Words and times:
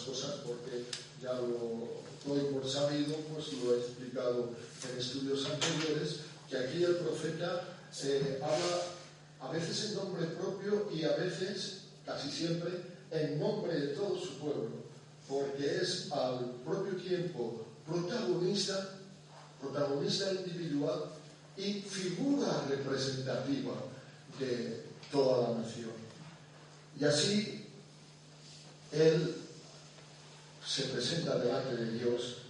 cosas 0.00 0.36
porque 0.46 0.84
ya 1.22 1.34
lo 1.34 2.00
doy 2.26 2.52
por 2.52 2.68
sabido, 2.68 3.16
pues 3.32 3.52
lo 3.54 3.74
he 3.74 3.78
explicado 3.78 4.50
en 4.90 4.98
estudios 4.98 5.46
anteriores, 5.46 6.16
que 6.48 6.58
aquí 6.58 6.84
el 6.84 6.96
profeta 6.96 7.62
eh, 8.04 8.40
habla 8.42 8.82
a 9.40 9.52
veces 9.52 9.90
en 9.90 9.94
nombre 9.96 10.26
propio 10.26 10.88
y 10.92 11.04
a 11.04 11.16
veces, 11.16 11.82
casi 12.04 12.30
siempre, 12.30 12.70
en 13.10 13.38
nombre 13.38 13.78
de 13.78 13.88
todo 13.88 14.18
su 14.18 14.38
pueblo, 14.38 14.70
porque 15.28 15.78
es 15.82 16.10
al 16.12 16.56
propio 16.64 16.96
tiempo 16.96 17.64
protagonista, 17.86 18.98
protagonista 19.60 20.32
individual 20.32 21.04
y 21.56 21.80
figura 21.80 22.64
representativa 22.68 23.72
de 24.38 24.84
toda 25.10 25.48
la 25.48 25.58
nación. 25.60 25.90
Y 26.98 27.04
así 27.04 27.66
él 28.92 29.39
se 30.70 30.84
presenta 30.84 31.36
delante 31.36 31.74
de 31.74 31.98
Dios, 31.98 32.42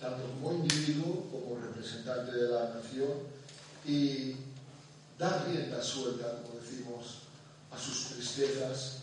tanto 0.00 0.22
como 0.32 0.64
individuo 0.64 1.28
como 1.30 1.60
representante 1.60 2.32
de 2.32 2.48
la 2.48 2.70
nación, 2.70 3.10
y 3.84 4.34
da 5.18 5.44
rienda 5.44 5.82
suelta, 5.82 6.40
como 6.42 6.58
decimos, 6.58 7.18
a 7.70 7.78
sus 7.78 8.14
tristezas 8.14 9.00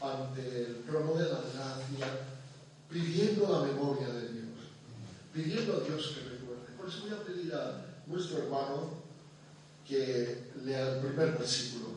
ante 0.00 0.40
el 0.40 0.84
trono 0.86 1.12
de 1.12 1.24
la 1.24 1.40
gracia, 1.40 2.20
pidiendo 2.88 3.52
la 3.52 3.70
memoria 3.70 4.08
de 4.08 4.28
Dios, 4.30 4.72
pidiendo 5.34 5.76
a 5.76 5.80
Dios 5.80 6.14
que 6.14 6.30
recuerde. 6.30 6.72
Por 6.74 6.88
eso 6.88 7.00
voy 7.02 7.10
a 7.10 7.22
pedir 7.22 7.54
a 7.54 7.84
nuestro 8.06 8.38
hermano 8.38 8.92
que 9.86 10.52
lea 10.64 10.94
el 10.94 11.00
primer 11.00 11.36
versículo. 11.36 11.88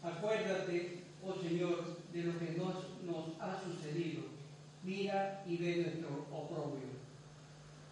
Acuérdate, 0.00 1.02
oh 1.24 1.34
Señor, 1.42 1.96
de 2.12 2.22
lo 2.22 2.38
que 2.38 2.52
nos, 2.56 3.02
nos 3.02 3.40
ha 3.40 3.60
sucedido. 3.60 4.31
Mira 4.82 5.44
y 5.46 5.56
ve 5.56 5.76
nuestro 5.76 6.26
oprobio. 6.32 6.92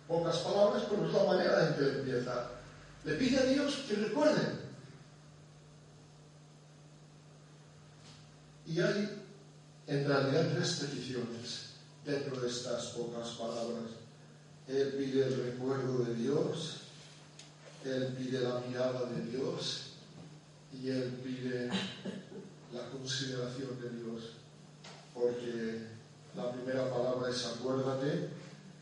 Pocas 0.09 0.39
palabras, 0.39 0.85
pero 0.91 1.07
es 1.07 1.13
la 1.13 1.25
manera 1.25 1.69
en 1.69 1.75
que 1.75 1.99
empieza. 1.99 2.51
Le 3.05 3.15
pide 3.15 3.39
a 3.39 3.45
Dios 3.45 3.85
que 3.89 3.95
recuerden. 3.95 4.61
Y 8.67 8.81
hay 8.81 9.25
en 9.87 10.07
realidad 10.07 10.49
tres 10.55 10.75
peticiones 10.75 11.71
dentro 12.05 12.41
de 12.41 12.49
estas 12.49 12.87
pocas 12.89 13.29
palabras. 13.31 13.91
Él 14.69 14.95
pide 14.97 15.27
el 15.27 15.45
recuerdo 15.45 16.05
de 16.05 16.15
Dios, 16.15 16.81
Él 17.85 18.15
pide 18.17 18.41
la 18.41 18.61
mirada 18.61 19.07
de 19.07 19.25
Dios 19.27 19.95
y 20.73 20.91
Él 20.91 21.21
pide 21.25 21.69
la 22.73 22.89
consideración 22.91 23.81
de 23.81 23.91
Dios. 23.91 24.23
Porque 25.13 26.00
la 26.37 26.53
primera 26.53 26.89
palabra 26.91 27.31
es 27.31 27.45
acuérdate, 27.47 28.29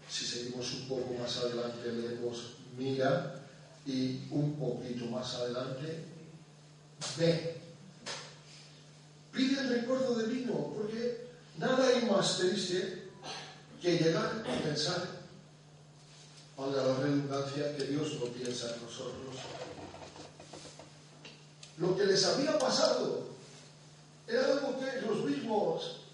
si 0.09 0.25
seguimos 0.25 0.73
un 0.75 0.89
poco 0.89 1.15
más 1.21 1.37
adelante 1.39 1.93
leemos 1.93 2.55
mira 2.77 3.47
y 3.87 4.27
un 4.31 4.57
poquito 4.59 5.07
más 5.07 5.35
adelante 5.35 6.05
ve. 7.17 7.61
Pide 9.33 9.61
el 9.61 9.69
recuerdo 9.69 10.15
de 10.17 10.27
vino, 10.27 10.73
porque 10.75 11.29
nada 11.59 11.87
hay 11.87 12.05
más 12.07 12.39
triste 12.39 13.09
que 13.81 13.99
llegar 13.99 14.43
a 14.47 14.63
pensar, 14.63 15.07
valga 16.57 16.83
la 16.83 16.97
redundancia, 16.99 17.77
que 17.77 17.85
Dios 17.85 18.15
no 18.21 18.27
piensa 18.27 18.75
en 18.75 18.83
nosotros. 18.83 19.37
Lo 21.79 21.97
que 21.97 22.07
les 22.07 22.25
había 22.25 22.59
pasado 22.59 23.29
era 24.27 24.45
algo 24.47 24.79
que 24.81 25.07
los 25.07 25.25
mismos 25.25 26.08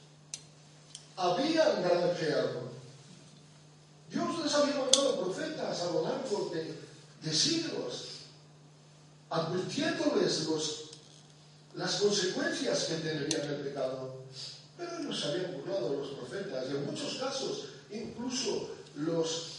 habían 1.16 1.82
granjeado. 1.82 2.74
Dios 4.10 4.44
les 4.44 4.54
había 4.54 4.78
mandado 4.78 5.20
profetas 5.20 5.82
a 5.82 5.90
lo 5.90 6.02
largo 6.02 6.52
de, 6.52 7.32
siglos, 7.32 8.08
advirtiéndoles 9.30 10.46
las 11.74 11.94
consecuencias 11.96 12.84
que 12.84 12.94
tendrían 12.96 13.50
el 13.50 13.60
pecado. 13.60 14.14
Pero 14.76 14.98
ellos 14.98 15.24
habían 15.24 15.52
burlado 15.54 15.94
los 15.94 16.08
profetas 16.10 16.66
y 16.68 16.76
en 16.76 16.86
muchos 16.86 17.14
casos 17.14 17.64
incluso 17.90 18.70
los 18.96 19.54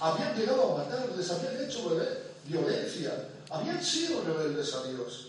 habían 0.00 0.36
llegado 0.36 0.72
a 0.72 0.78
matar, 0.78 1.08
les 1.16 1.30
habían 1.30 1.64
hecho 1.64 1.96
violencia, 2.44 3.28
habían 3.50 3.82
sido 3.82 4.22
rebeldes 4.22 4.74
a 4.74 4.82
Dios. 4.84 5.28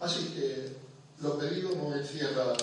Así 0.00 0.28
que 0.34 0.76
lo 1.20 1.38
pedido 1.38 1.74
no 1.76 1.94
encierra 1.94 2.54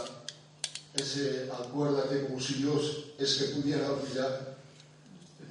ese 0.98 1.50
acuérdate 1.52 2.26
como 2.26 2.40
si 2.40 2.56
Dios 2.56 3.06
es 3.18 3.36
que 3.36 3.46
pudiera 3.56 3.92
olvidar. 3.92 4.58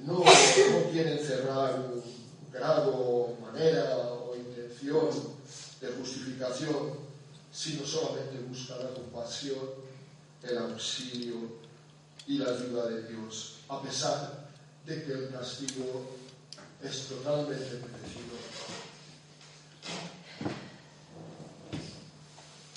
No, 0.05 0.19
no 0.19 0.91
quiere 0.91 1.19
encerrar 1.19 1.79
un 1.79 2.03
grado, 2.51 3.35
manera 3.41 3.95
o 4.13 4.35
intención 4.35 5.09
de 5.81 5.87
justificación, 5.87 6.93
sino 7.51 7.85
solamente 7.85 8.39
busca 8.47 8.77
la 8.77 8.93
compasión, 8.93 9.59
el 10.43 10.57
auxilio 10.57 11.57
y 12.27 12.37
la 12.37 12.51
ayuda 12.51 12.87
de 12.87 13.07
Dios, 13.07 13.55
a 13.69 13.81
pesar 13.81 14.49
de 14.85 15.03
que 15.03 15.11
el 15.11 15.29
castigo 15.31 16.11
es 16.83 17.07
totalmente 17.07 17.81
merecido. 17.81 18.37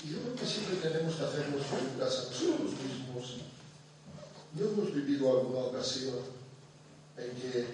yo 0.11 0.19
creo 0.19 0.35
que 0.35 0.45
siempre 0.45 0.75
tenemos 0.77 1.15
que 1.15 1.23
hacernos 1.23 1.65
preguntas 1.65 2.19
a 2.19 2.23
nosotros 2.23 2.71
mismos. 2.83 3.37
¿No 4.53 4.65
hemos 4.65 4.93
vivido 4.93 5.29
alguna 5.31 5.59
ocasión 5.59 6.19
en 7.17 7.31
que 7.35 7.67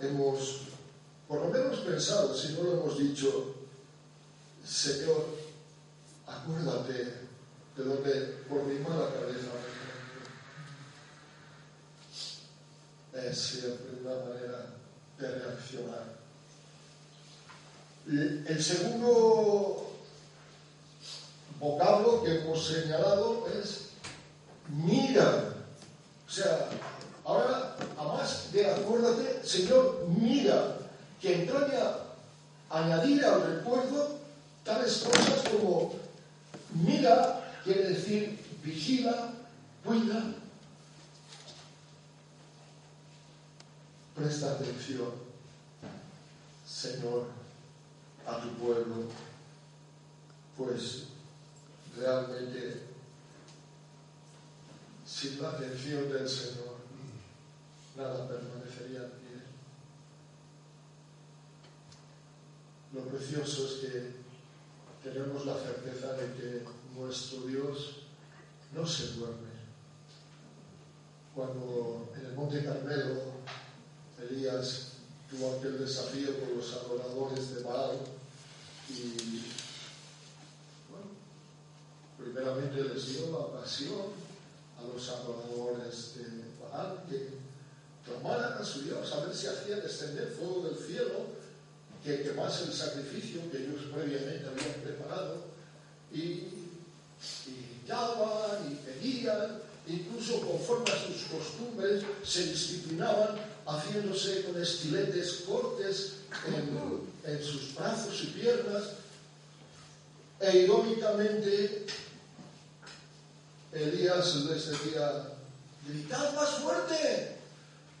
hemos, 0.00 0.60
por 1.26 1.40
lo 1.40 1.48
menos 1.48 1.80
pensado, 1.80 2.36
si 2.36 2.52
no 2.52 2.62
lo 2.62 2.72
hemos 2.74 2.98
dicho, 2.98 3.56
Señor, 4.64 5.26
acuérdate 6.26 6.92
de 7.76 7.84
donde 7.84 8.10
por 8.48 8.62
mi 8.64 8.78
mala 8.78 9.12
cabeza 9.12 9.50
es 13.12 13.36
siempre 13.36 14.00
una 14.00 14.14
manera 14.14 14.74
de 15.18 15.28
reaccionar. 15.28 16.20
El 18.06 18.62
segundo 18.62 19.89
vocablo 21.60 22.24
que 22.24 22.40
hemos 22.40 22.66
señalado 22.66 23.46
es 23.60 23.90
mira. 24.68 25.54
O 26.26 26.30
sea, 26.30 26.68
ahora, 27.24 27.76
a 27.98 28.04
más 28.04 28.50
de 28.52 28.70
acuérdate, 28.70 29.46
Señor, 29.46 30.06
mira, 30.08 30.78
que 31.20 31.42
entraña 31.42 31.96
añadir 32.70 33.24
al 33.24 33.56
recuerdo 33.56 34.18
tales 34.64 34.98
cosas 34.98 35.48
como 35.50 35.92
mira, 36.72 37.52
quiere 37.64 37.90
decir 37.90 38.38
vigila, 38.62 39.32
cuida, 39.84 40.34
presta 44.14 44.52
atención, 44.52 45.10
Señor, 46.66 47.26
a 48.26 48.40
tu 48.40 48.48
pueblo, 48.50 48.96
pues 50.56 51.08
realmente 51.96 52.82
sin 55.06 55.42
la 55.42 55.50
atención 55.50 56.08
del 56.10 56.28
Señor 56.28 56.80
nada 57.96 58.28
permanecería 58.28 59.00
en 59.00 59.10
pie. 59.10 59.42
Lo 62.94 63.02
precioso 63.02 63.66
es 63.66 63.72
que 63.80 64.12
tenemos 65.02 65.44
la 65.44 65.56
certeza 65.58 66.12
de 66.14 66.34
que 66.34 66.64
nuestro 66.94 67.40
Dios 67.42 67.96
no 68.74 68.86
se 68.86 69.12
duerme. 69.14 69.50
Cuando 71.34 72.12
en 72.16 72.26
el 72.26 72.34
Monte 72.34 72.64
Carmelo 72.64 73.40
Elías 74.18 74.92
tuvo 75.30 75.56
aquel 75.56 75.78
desafío 75.78 76.38
con 76.40 76.56
los 76.56 76.72
adoradores 76.72 77.54
de 77.54 77.62
Baal 77.62 77.98
y 78.88 79.42
primeramente 82.22 82.82
les 82.82 83.06
dio 83.06 83.30
la 83.32 83.38
ocasión 83.38 84.12
a 84.78 84.82
los 84.84 85.08
adoradores 85.08 86.14
de 86.16 86.24
Baal 86.60 87.04
que 87.08 87.40
tomaran 88.06 88.54
a 88.54 88.64
su 88.64 88.82
Dios 88.82 89.12
a 89.12 89.26
ver 89.26 89.34
si 89.34 89.46
hacía 89.46 89.76
descender 89.76 90.36
fuego 90.38 90.68
del 90.68 90.76
cielo 90.76 91.40
que 92.04 92.22
quemase 92.22 92.64
el 92.64 92.72
sacrificio 92.72 93.50
que 93.50 93.58
ellos 93.58 93.82
previamente 93.92 94.46
habían 94.46 94.80
preparado 94.82 95.44
y, 96.12 96.18
y 96.18 97.70
y 97.90 98.74
pedían, 98.86 99.58
incluso 99.88 100.40
conforme 100.40 100.90
a 100.92 101.06
sus 101.06 101.22
costumbres 101.24 102.04
se 102.24 102.46
disciplinaban 102.46 103.36
haciéndose 103.66 104.44
con 104.44 104.60
estiletes 104.62 105.44
cortes 105.46 106.12
en, 106.46 107.32
en 107.32 107.42
sus 107.42 107.74
brazos 107.74 108.22
y 108.22 108.26
piernas 108.28 108.84
e 110.40 110.58
irónicamente 110.58 111.86
Elías 113.72 114.34
les 114.36 114.66
decía, 114.68 115.30
gritad 115.86 116.34
más 116.34 116.50
fuerte, 116.58 117.36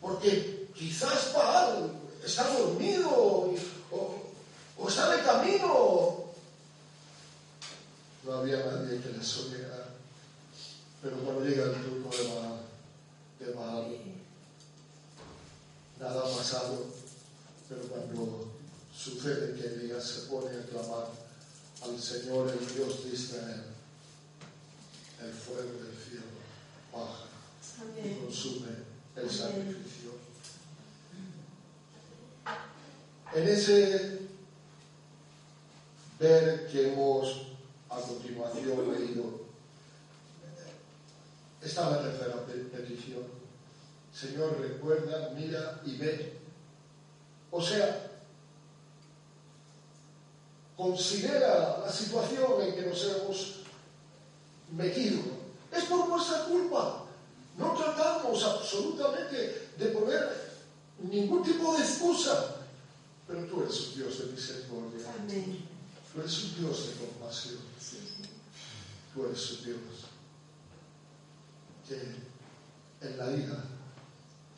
porque 0.00 0.68
quizás 0.74 1.32
Baal 1.32 1.90
está 2.24 2.48
dormido 2.58 3.08
o, 3.10 3.54
o 4.78 4.88
está 4.88 5.22
camino. 5.24 6.24
No 8.24 8.32
había 8.32 8.58
nadie 8.58 9.00
que 9.00 9.10
les 9.10 9.36
oyera. 9.38 9.88
Pero 11.02 11.16
cuando 11.18 11.44
llega 11.44 11.64
el 11.64 11.82
turno 11.82 12.10
de 12.10 12.34
Baal, 12.34 12.60
de 13.38 13.52
Baal 13.52 13.96
nada 15.98 16.24
más 16.34 16.54
algo, 16.54 16.86
pero 17.68 17.82
cuando 17.82 18.52
sucede 18.94 19.54
que 19.54 19.66
Elías 19.66 20.04
se 20.04 20.20
pone 20.28 20.48
a 20.50 20.66
clamar 20.66 21.08
al 21.82 22.00
Señor, 22.00 22.50
el 22.50 22.74
Dios 22.74 23.04
de 23.04 23.10
Israel, 23.10 23.64
el 25.22 25.32
fuego 25.32 25.82
del 25.82 25.96
cielo 25.96 26.26
baja 26.92 27.26
y 28.04 28.14
consume 28.24 28.68
el 29.16 29.30
sacrificio. 29.30 30.10
En 33.32 33.48
ese 33.48 34.18
ver 36.18 36.68
que 36.68 36.92
hemos 36.92 37.46
a 37.88 38.00
continuación 38.00 38.92
leído, 38.92 39.40
está 41.62 41.90
la 41.90 42.02
tercera 42.02 42.44
petición. 42.46 43.24
Señor, 44.14 44.60
recuerda, 44.60 45.30
mira 45.34 45.80
y 45.84 45.96
ve. 45.96 46.38
O 47.50 47.62
sea, 47.62 48.10
considera 50.76 51.78
la 51.84 51.92
situación 51.92 52.62
en 52.62 52.74
que 52.74 52.82
nos 52.82 53.04
hemos 53.04 53.59
metido. 54.72 55.22
Es 55.72 55.84
por 55.84 56.08
nuestra 56.08 56.44
culpa. 56.44 57.04
No 57.56 57.74
tratamos 57.74 58.42
absolutamente 58.42 59.70
de 59.76 59.86
poner 59.86 60.50
ningún 60.98 61.42
tipo 61.42 61.76
de 61.76 61.82
excusa. 61.82 62.56
Pero 63.26 63.44
tú 63.46 63.62
eres 63.62 63.80
un 63.88 63.94
Dios 63.94 64.18
de 64.18 64.32
misericordia. 64.32 65.06
Amén. 65.20 65.64
Tú 66.12 66.20
eres 66.20 66.44
un 66.44 66.56
Dios 66.56 66.86
de 66.86 67.06
compasión. 67.06 67.58
Tú 69.14 69.26
eres 69.26 69.50
un 69.52 69.64
Dios 69.64 69.78
que 71.88 73.06
en 73.06 73.18
la 73.18 73.28
vida 73.28 73.64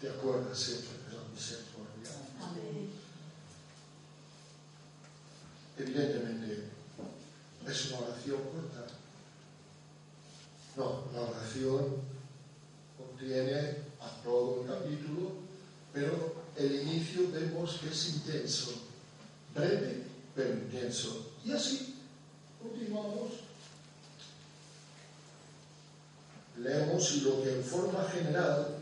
te 0.00 0.10
acuerdas 0.10 0.58
siempre 0.58 0.90
de 1.08 1.16
la 1.16 1.28
misericordia. 1.32 2.10
Amén. 2.40 2.90
Evidentemente, 5.78 6.68
es 7.66 7.86
una 7.86 7.98
oración 8.00 8.40
corta. 8.42 9.01
No, 10.76 11.04
la 11.14 11.20
oración 11.22 11.96
contiene 12.96 13.76
a 14.00 14.22
todo 14.24 14.62
el 14.62 14.68
capítulo, 14.68 15.32
pero 15.92 16.34
el 16.56 16.80
inicio 16.82 17.30
vemos 17.30 17.78
que 17.78 17.88
es 17.88 18.14
intenso, 18.14 18.72
breve, 19.54 20.04
pero 20.34 20.54
intenso. 20.54 21.32
Y 21.44 21.52
así 21.52 21.96
continuamos. 22.62 23.32
Leemos 26.58 27.12
y 27.12 27.20
lo 27.20 27.42
que 27.42 27.52
en 27.52 27.64
forma 27.64 28.04
general 28.04 28.76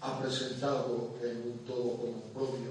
ha 0.00 0.20
presentado 0.20 1.14
en 1.22 1.36
un 1.42 1.58
todo 1.66 1.96
como 1.96 2.22
propio, 2.32 2.70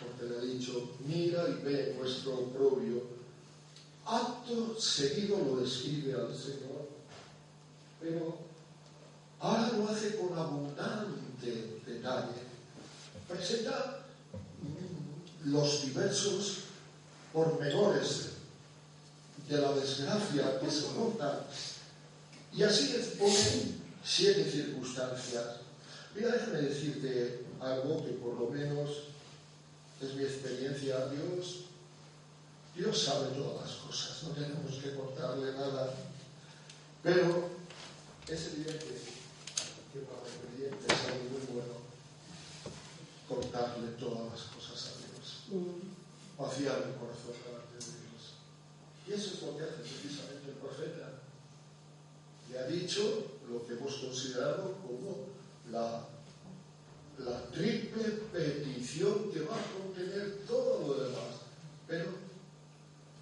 porque 0.00 0.32
le 0.32 0.38
ha 0.38 0.40
dicho, 0.42 0.90
mira 1.06 1.48
y 1.48 1.64
ve 1.64 1.96
nuestro 1.98 2.34
oprobio. 2.34 3.02
Acto 4.04 4.78
seguido 4.78 5.38
lo 5.38 5.56
describe 5.60 6.14
al 6.14 6.36
Señor, 6.36 6.89
pero 8.00 8.38
ahora 9.40 9.72
lo 9.72 9.88
hace 9.88 10.16
con 10.16 10.36
abundante 10.36 11.80
detalle. 11.86 12.50
Presenta 13.28 14.04
los 15.44 15.84
diversos 15.84 16.64
pormenores 17.32 18.30
de 19.48 19.58
la 19.58 19.72
desgracia 19.72 20.60
que 20.60 20.70
se 20.70 20.92
nota 20.94 21.46
y 22.52 22.62
así 22.62 22.96
expone 22.96 23.80
siete 24.04 24.50
circunstancias. 24.50 25.60
Mira, 26.14 26.32
déjame 26.32 26.62
decirte 26.62 27.44
algo 27.60 28.04
que 28.04 28.12
por 28.12 28.34
lo 28.34 28.48
menos 28.48 28.90
es 30.00 30.14
mi 30.14 30.24
experiencia. 30.24 31.06
Dios, 31.08 31.64
Dios 32.74 33.02
sabe 33.02 33.28
todas 33.28 33.66
las 33.66 33.76
cosas, 33.76 34.22
no 34.24 34.30
tenemos 34.30 34.74
que 34.82 34.94
contarle 34.94 35.52
nada. 35.52 35.94
Pero 37.02 37.59
es 38.34 38.46
evidente 38.52 38.94
que 39.92 40.00
para 40.00 40.22
el 40.22 40.34
creyente 40.46 40.86
es 40.86 41.00
algo 41.06 41.24
muy 41.30 41.44
bueno 41.52 41.74
contarle 43.28 43.88
todas 43.98 44.30
las 44.30 44.42
cosas 44.54 44.78
a 44.86 44.98
Dios. 44.98 45.44
Mm. 45.50 46.40
Vaciar 46.40 46.76
el 46.86 46.94
corazón 46.94 47.34
delante 47.44 47.74
de 47.74 47.92
Dios. 48.06 48.38
Y 49.06 49.12
eso 49.12 49.34
es 49.34 49.42
lo 49.42 49.56
que 49.56 49.64
hace 49.64 49.82
precisamente 49.82 50.50
el 50.50 50.56
profeta. 50.56 51.20
Le 52.50 52.58
ha 52.58 52.66
dicho 52.66 53.38
lo 53.50 53.66
que 53.66 53.74
hemos 53.74 53.94
considerado 53.96 54.76
como 54.82 55.26
la 55.70 56.06
la 57.24 57.42
triple 57.50 58.04
petición 58.32 59.30
que 59.30 59.42
va 59.42 59.56
a 59.56 59.72
contener 59.76 60.40
todo 60.46 60.86
lo 60.86 61.04
demás. 61.04 61.44
Pero 61.86 62.10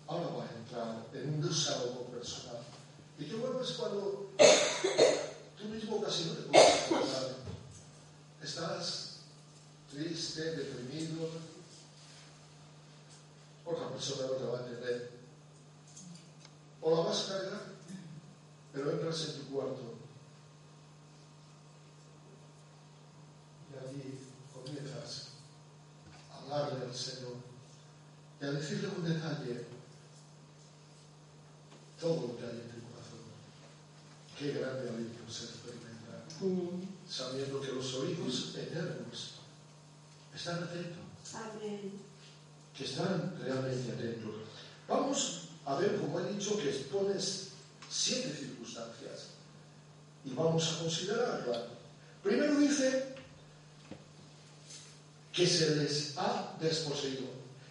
ahora 0.06 0.28
va 0.28 0.44
a 0.44 0.56
entrar 0.56 1.06
en 1.14 1.34
un 1.34 1.40
desahogo 1.40 2.04
personal. 2.06 2.62
Y 3.18 3.24
qué 3.24 3.34
bueno 3.34 3.60
es 3.60 3.72
cuando 3.72 4.30
tú 5.58 5.64
mismo 5.68 6.02
casi 6.02 6.30
acordar. 6.30 7.36
Estás 8.42 9.20
triste, 9.90 10.56
deprimido. 10.56 11.28
Otra 13.64 13.90
persona 13.90 14.28
no 14.28 14.32
te 14.34 14.44
va 14.44 14.58
a 14.58 14.60
entender. 14.62 15.10
O 16.80 16.96
la 16.96 17.02
vas 17.02 17.24
a 17.24 17.38
cargar, 17.38 17.62
pero 18.72 18.90
entras 18.92 19.28
en 19.28 19.32
tu 19.40 19.52
cuarto 19.52 19.98
allí 23.78 24.18
comienzas 24.52 25.28
a 26.30 26.38
hablarle 26.38 26.86
al 26.86 26.94
Señor 26.94 27.36
y 28.40 28.44
a 28.44 28.50
decirle 28.50 28.88
con 28.88 29.04
detalle 29.04 29.66
todo 32.00 32.28
lo 32.28 32.36
que 32.38 32.44
hay 32.44 32.50
en 32.50 32.70
tu. 32.70 32.87
Qué 34.38 34.52
grande 34.52 34.88
alivio 34.88 35.28
se 35.28 35.46
experimenta, 35.46 36.22
mm. 36.40 37.10
sabiendo 37.10 37.60
que 37.60 37.72
los 37.72 37.92
oídos 37.94 38.54
eternos 38.56 39.34
están 40.32 40.62
atentos. 40.62 41.02
Que 42.76 42.84
están 42.84 43.36
realmente 43.42 43.90
atentos. 43.90 44.34
Vamos 44.86 45.48
a 45.66 45.74
ver, 45.76 45.96
como 45.96 46.20
he 46.20 46.32
dicho, 46.32 46.56
que 46.56 46.70
expones 46.70 47.48
siete 47.90 48.32
circunstancias 48.32 49.30
y 50.24 50.30
vamos 50.34 50.72
a 50.72 50.78
considerarlas. 50.82 51.62
Primero 52.22 52.56
dice 52.60 53.14
que 55.32 55.46
se 55.46 55.74
les 55.76 56.16
ha 56.16 56.56
desposeído. 56.60 57.26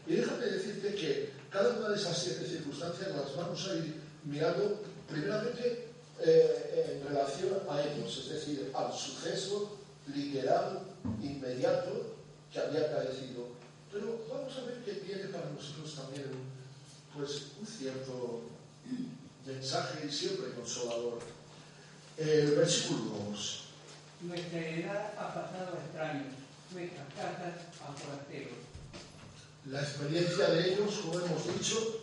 Y 0.06 0.16
déjame 0.16 0.46
decirte 0.46 0.96
que 0.96 1.32
cada 1.50 1.80
una 1.80 1.90
de 1.90 1.96
esas 1.96 2.18
siete 2.18 2.46
circunstancias 2.46 3.10
las 3.16 3.36
vamos 3.38 3.68
a 3.68 3.76
ir 3.76 4.02
mirando 4.26 4.84
primeramente 5.08 5.87
eh, 6.20 7.00
en 7.00 7.08
relación 7.08 7.60
a 7.70 7.82
ellos, 7.82 8.18
es 8.18 8.30
decir, 8.30 8.72
al 8.74 8.92
suceso 8.92 9.78
literal, 10.14 10.82
inmediato 11.22 12.16
que 12.52 12.60
había 12.60 12.92
caecido. 12.92 13.48
Pero 13.92 14.26
vamos 14.30 14.56
a 14.58 14.66
ver 14.66 14.84
que 14.84 14.94
tiene 14.94 15.26
para 15.26 15.50
nosotros 15.50 15.96
también 15.96 16.26
pues, 17.16 17.52
un 17.60 17.68
cierto 17.68 18.42
mensaje 19.46 20.10
siempre 20.12 20.52
consolador. 20.54 21.20
El 22.18 22.52
versículo 22.52 23.12
2. 23.32 23.64
Nuestra 24.22 24.70
edad 24.70 25.14
ha 25.18 25.34
pasado 25.34 25.78
a 25.78 25.84
extraños 25.86 26.34
nuestras 26.74 27.14
casas 27.14 27.54
a 27.82 27.94
forasteros. 27.94 28.58
La 29.70 29.82
experiencia 29.82 30.50
de 30.50 30.74
ellos, 30.74 30.96
como 31.04 31.20
hemos 31.20 31.58
dicho, 31.58 32.02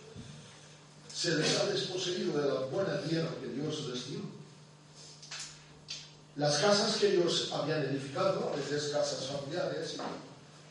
se 1.14 1.36
les 1.36 1.60
ha 1.60 1.66
desposeído 1.66 2.40
de 2.40 2.48
la 2.48 2.60
buena 2.66 3.00
tierra 3.02 3.30
que 3.40 3.48
Dios 3.48 3.88
les 3.88 4.08
dio. 4.08 4.20
Las 6.36 6.58
casas 6.58 6.96
que 6.96 7.14
ellos 7.14 7.52
habían 7.52 7.82
edificado, 7.82 8.52
a 8.52 8.56
veces 8.56 8.90
casas 8.92 9.26
familiares, 9.26 9.94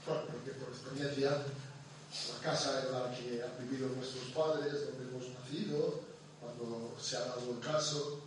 porque 0.05 0.51
por 0.59 0.69
experiencia 0.69 1.29
la 1.31 2.39
casa 2.43 2.83
en 2.85 2.91
la 2.91 3.15
que 3.15 3.41
han 3.41 3.69
vivido 3.69 3.87
nuestros 3.95 4.25
padres, 4.35 4.85
donde 4.85 5.09
hemos 5.09 5.29
nacido, 5.39 6.01
cuando 6.41 6.93
se 7.01 7.15
ha 7.15 7.21
dado 7.21 7.49
el 7.49 7.59
caso, 7.59 8.19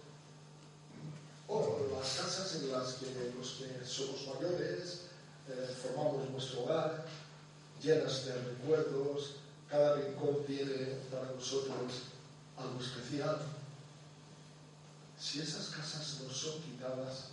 o 1.48 1.86
las 1.94 2.14
casas 2.14 2.54
en 2.56 2.72
las 2.72 2.94
que 2.94 3.06
los 3.36 3.50
que 3.50 3.86
somos 3.86 4.26
mayores 4.34 5.02
eh, 5.48 5.76
formamos 5.82 6.30
nuestro 6.30 6.62
hogar, 6.62 7.04
llenas 7.82 8.24
de 8.24 8.34
recuerdos, 8.34 9.34
cada 9.68 9.96
rincón 9.96 10.44
tiene 10.46 10.98
para 11.10 11.32
nosotros 11.32 11.92
algo 12.56 12.80
especial. 12.80 13.40
si 15.18 15.40
esas 15.40 15.68
casas 15.68 16.20
nos 16.22 16.36
son 16.36 16.60
quitadas 16.62 17.28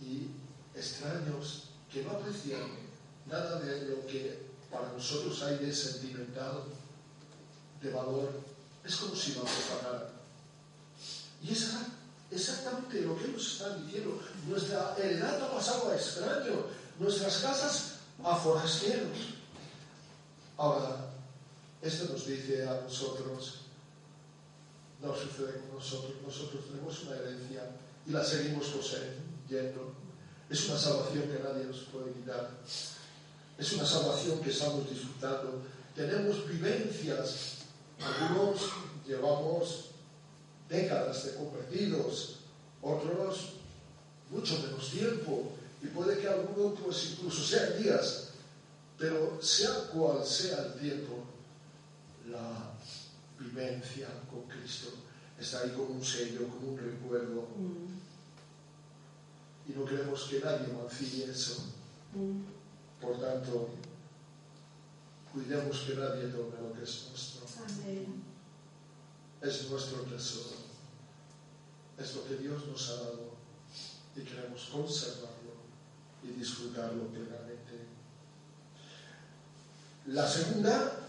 y 0.00 0.28
extraños 0.74 1.64
que 1.92 2.02
no 2.02 2.10
aprecian 2.10 2.68
nada 3.26 3.60
de 3.60 3.88
lo 3.88 4.06
que 4.06 4.50
para 4.70 4.92
nosotros 4.92 5.42
hay 5.42 5.58
de 5.58 5.72
sentimental, 5.72 6.64
de 7.80 7.90
valor, 7.90 8.40
es 8.84 8.96
como 8.96 9.14
si 9.14 9.32
nos 9.32 9.48
pagaran. 9.48 10.08
Y 11.42 11.52
es 11.52 11.70
exactamente 12.30 13.00
lo 13.02 13.16
que 13.16 13.28
nos 13.28 13.52
están 13.52 13.84
diciendo. 13.86 14.20
Nuestra 14.46 14.94
heredad 14.98 15.42
ha 15.42 15.52
pasado 15.52 15.90
a 15.90 15.96
extraño, 15.96 16.66
nuestras 16.98 17.38
casas 17.38 17.92
a 18.22 18.36
forasteros. 18.36 19.39
Ahora, 20.60 21.08
esto 21.80 22.12
nos 22.12 22.26
dice 22.26 22.68
a 22.68 22.82
nosotros, 22.82 23.60
no 25.00 25.16
sucede 25.16 25.58
con 25.58 25.78
nosotros, 25.78 26.12
nosotros 26.22 26.66
tenemos 26.66 27.02
una 27.04 27.16
herencia 27.16 27.62
y 28.06 28.10
la 28.10 28.22
seguimos 28.22 28.66
poseyendo. 28.66 29.94
Es 30.50 30.68
una 30.68 30.78
salvación 30.78 31.22
que 31.30 31.42
nadie 31.42 31.64
nos 31.64 31.78
puede 31.90 32.12
quitar. 32.12 32.50
Es 33.56 33.72
una 33.72 33.86
salvación 33.86 34.42
que 34.42 34.50
estamos 34.50 34.86
disfrutando. 34.90 35.62
Tenemos 35.96 36.46
vivencias. 36.46 37.60
Algunos 37.98 38.60
llevamos 39.06 39.86
décadas 40.68 41.24
de 41.24 41.34
convertidos, 41.36 42.36
otros 42.82 43.54
mucho 44.28 44.58
menos 44.58 44.90
tiempo. 44.90 45.52
Y 45.82 45.86
puede 45.86 46.18
que 46.18 46.28
algunos 46.28 46.78
pues, 46.80 47.12
incluso 47.12 47.42
sean 47.42 47.82
días. 47.82 48.29
Pero 49.00 49.40
sea 49.40 49.88
cual 49.90 50.22
sea 50.26 50.58
el 50.66 50.74
tiempo, 50.74 51.24
la 52.28 52.74
vivencia 53.38 54.08
con 54.30 54.42
Cristo 54.42 54.90
está 55.38 55.62
ahí 55.62 55.70
como 55.70 55.94
un 55.94 56.04
sello, 56.04 56.46
como 56.48 56.72
un 56.72 56.78
recuerdo. 56.78 57.48
Mm. 57.56 57.98
Y 59.70 59.72
no 59.72 59.86
queremos 59.86 60.24
que 60.24 60.40
nadie 60.40 60.68
mancille 60.68 61.30
eso. 61.30 61.64
Mm. 62.14 62.42
Por 63.00 63.18
tanto, 63.18 63.70
cuidemos 65.32 65.78
que 65.78 65.94
nadie 65.94 66.28
tome 66.28 66.60
lo 66.60 66.74
que 66.74 66.82
es 66.84 67.08
nuestro. 67.08 67.46
Es 69.40 69.70
nuestro 69.70 70.02
tesoro. 70.02 70.56
Es 71.96 72.14
lo 72.16 72.28
que 72.28 72.36
Dios 72.36 72.66
nos 72.66 72.90
ha 72.90 72.96
dado 72.96 73.30
y 74.14 74.20
queremos 74.20 74.68
conservarlo 74.70 75.54
y 76.22 76.28
disfrutarlo 76.38 77.06
plenamente. 77.06 77.69
La 80.06 80.28
segunda 80.28 81.00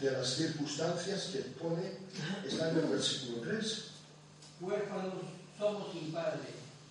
de 0.00 0.10
las 0.10 0.28
circunstancias 0.34 1.30
que 1.32 1.38
pone 1.60 1.98
está 2.46 2.70
en 2.70 2.78
el 2.78 2.86
versículo 2.86 3.40
3. 3.42 3.84
Huérfanos 4.60 5.14
somos 5.58 5.92
sin 5.92 6.12
padre, 6.12 6.40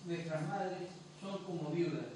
nuestras 0.06 0.48
madres 0.48 0.88
son 1.20 1.44
como 1.44 1.70
viudas. 1.70 2.06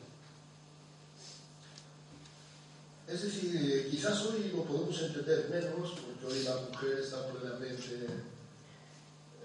Es 3.07 3.23
decir, 3.23 3.55
eh, 3.55 3.89
quizás 3.89 4.21
hoy 4.23 4.51
lo 4.55 4.65
podemos 4.65 5.01
entender 5.01 5.49
menos, 5.49 5.93
porque 5.93 6.27
hoy 6.27 6.43
la 6.43 6.57
mujer 6.57 6.99
está 6.99 7.29
plenamente 7.29 8.07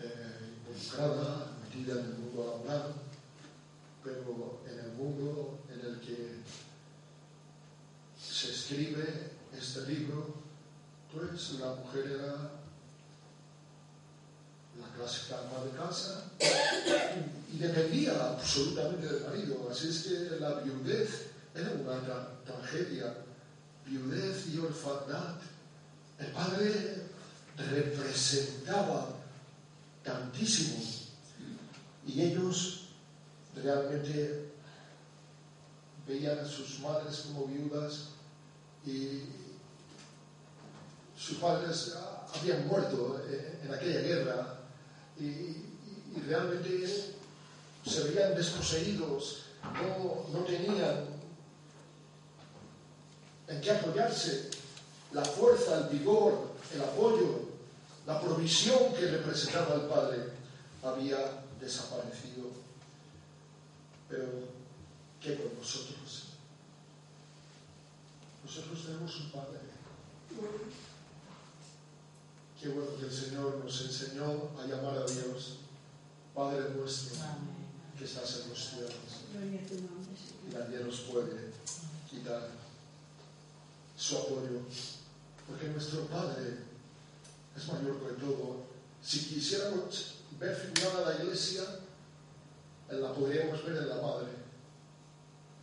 eh, 0.02 0.38
involucrada, 0.58 1.52
metida 1.62 2.00
en 2.00 2.06
el 2.06 2.18
mundo 2.18 2.64
laboral, 2.66 2.94
pero 4.04 4.62
en 4.68 4.80
el 4.80 4.92
mundo 4.94 5.60
en 5.70 5.80
el 5.86 6.00
que 6.00 6.42
se 8.20 8.52
escribe 8.72 9.32
este 9.58 9.86
libro, 9.86 10.34
pues 11.14 11.60
la 11.60 11.76
mujer 11.76 12.06
era 12.08 12.52
la 14.80 14.88
clásica 14.96 15.40
ama 15.40 15.66
de 15.66 15.72
casa 15.72 16.24
y 17.52 17.58
dependía 17.58 18.30
absolutamente 18.30 19.08
del 19.08 19.24
marido. 19.24 19.68
Así 19.70 19.90
es 19.90 20.04
que 20.04 20.40
la 20.40 20.54
viudez 20.62 21.32
era 21.54 21.72
una 21.72 22.28
tragedia. 22.46 23.14
Viudez 23.86 24.48
y 24.54 24.60
orfandad. 24.60 25.36
El 26.18 26.28
padre 26.28 27.08
representaba 27.58 29.10
tantísimo 30.02 30.82
y 32.08 32.22
ellos 32.22 32.86
realmente 33.54 34.54
veían 36.08 36.40
a 36.40 36.46
sus 36.46 36.80
madres 36.80 37.26
como 37.28 37.48
viudas 37.48 38.12
y 38.86 39.24
sus 41.18 41.38
padres 41.38 41.94
habían 42.34 42.68
muerto 42.68 43.22
eh, 43.28 43.60
en 43.64 43.74
aquella 43.74 44.02
guerra 44.02 44.58
y, 45.20 45.58
realmente 46.28 46.86
se 47.86 48.04
veían 48.04 48.36
desposeídos, 48.36 49.44
no, 49.64 50.26
no 50.38 50.46
tenían 50.46 51.06
en 53.48 53.62
qué 53.62 53.72
apoyarse. 53.72 54.50
La 55.14 55.24
fuerza, 55.24 55.78
el 55.78 55.98
vigor, 55.98 56.52
el 56.74 56.82
apoyo, 56.82 57.50
la 58.08 58.20
provisión 58.22 58.94
que 58.94 59.08
representaba 59.08 59.76
el 59.76 59.82
padre 59.82 60.18
había 60.84 61.18
desaparecido. 61.60 62.48
Pero, 64.10 64.26
¿qué 65.22 65.36
con 65.36 65.58
nosotros? 65.58 66.01
Nosotros 68.54 68.86
tenemos 68.86 69.16
un 69.16 69.32
padre 69.32 69.60
Qué 72.60 72.68
bueno 72.68 72.98
que 73.00 73.06
el 73.06 73.12
Señor 73.12 73.64
nos 73.64 73.82
enseñó 73.82 74.52
a 74.60 74.66
llamar 74.68 74.98
a 74.98 75.06
Dios 75.06 75.60
Padre 76.36 76.72
nuestro 76.76 77.16
que 77.98 78.04
estás 78.04 78.42
en 78.42 78.50
los 78.50 78.60
cielos. 78.60 78.94
Y 79.34 80.54
nadie 80.54 80.84
nos 80.84 81.00
puede 81.00 81.54
quitar 82.10 82.50
su 83.96 84.18
apoyo, 84.18 84.60
porque 85.48 85.68
nuestro 85.68 86.08
Padre 86.08 86.58
es 87.56 87.68
mayor 87.70 88.00
que 88.02 88.20
todo. 88.20 88.66
Si 89.02 89.28
quisiéramos 89.28 90.16
ver 90.38 90.54
figurada 90.54 91.14
la 91.14 91.24
iglesia, 91.24 91.64
la 92.90 93.14
podríamos 93.14 93.64
ver 93.64 93.78
en 93.78 93.90
la 93.90 94.02
madre, 94.02 94.28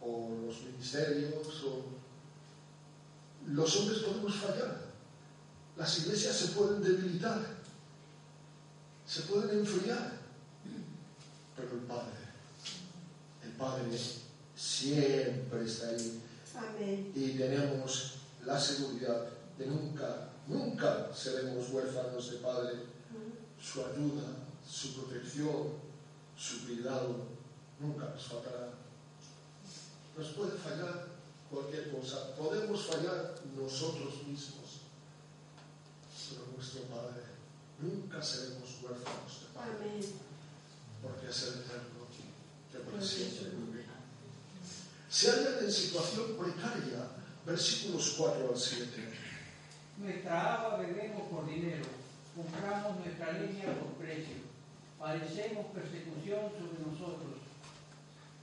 o 0.00 0.30
los 0.46 0.62
ministerios, 0.62 1.64
o 1.64 1.97
los 3.48 3.76
hombres 3.76 3.98
podemos 3.98 4.34
fallar 4.34 4.88
las 5.78 5.96
iglesias 6.00 6.36
se 6.36 6.48
pueden 6.48 6.82
debilitar, 6.82 7.40
se 9.06 9.22
pueden 9.22 9.60
enfriar, 9.60 10.18
pero 11.56 11.70
el 11.70 11.86
Padre, 11.86 12.18
el 13.44 13.52
Padre 13.52 13.96
siempre 14.56 15.64
está 15.64 15.90
ahí. 15.90 16.20
Y 17.14 17.38
tenemos 17.38 18.14
la 18.44 18.58
seguridad 18.58 19.28
de 19.56 19.66
nunca, 19.66 20.30
nunca 20.48 21.14
seremos 21.14 21.70
huérfanos 21.70 22.32
de 22.32 22.38
Padre. 22.38 22.72
Su 23.62 23.84
ayuda, 23.84 24.24
su 24.68 24.94
protección, 24.94 25.74
su 26.36 26.66
cuidado, 26.66 27.24
nunca 27.78 28.06
nos 28.06 28.24
faltará. 28.24 28.70
Nos 30.16 30.28
puede 30.30 30.58
fallar 30.58 31.06
cualquier 31.50 31.90
cosa, 31.90 32.34
podemos 32.36 32.86
fallar 32.86 33.34
nosotros 33.56 34.22
mismos 34.26 34.68
nuestro 36.58 36.82
Padre. 36.82 37.22
Nunca 37.80 38.20
seremos 38.20 38.82
huérfanos 38.82 39.40
de 39.40 39.46
Padre. 39.54 40.00
Porque 41.00 41.28
es 41.30 41.42
el 41.44 41.60
eterno 41.60 41.98
que 42.72 42.78
por 42.78 43.02
siempre 43.02 43.50
vive. 43.50 43.84
Se 45.08 45.30
hallan 45.30 45.64
en 45.64 45.72
situación 45.72 46.36
precaria, 46.36 47.06
versículos 47.46 48.14
4 48.18 48.50
al 48.50 48.58
7. 48.58 48.88
Nuestra 49.98 50.54
agua 50.54 50.78
bebemos 50.78 51.30
por 51.30 51.46
dinero, 51.46 51.86
compramos 52.36 53.04
nuestra 53.04 53.32
leña 53.32 53.64
por 53.78 54.04
precio, 54.04 54.36
padecemos 54.98 55.66
persecución 55.74 56.50
sobre 56.52 56.78
nosotros, 56.86 57.34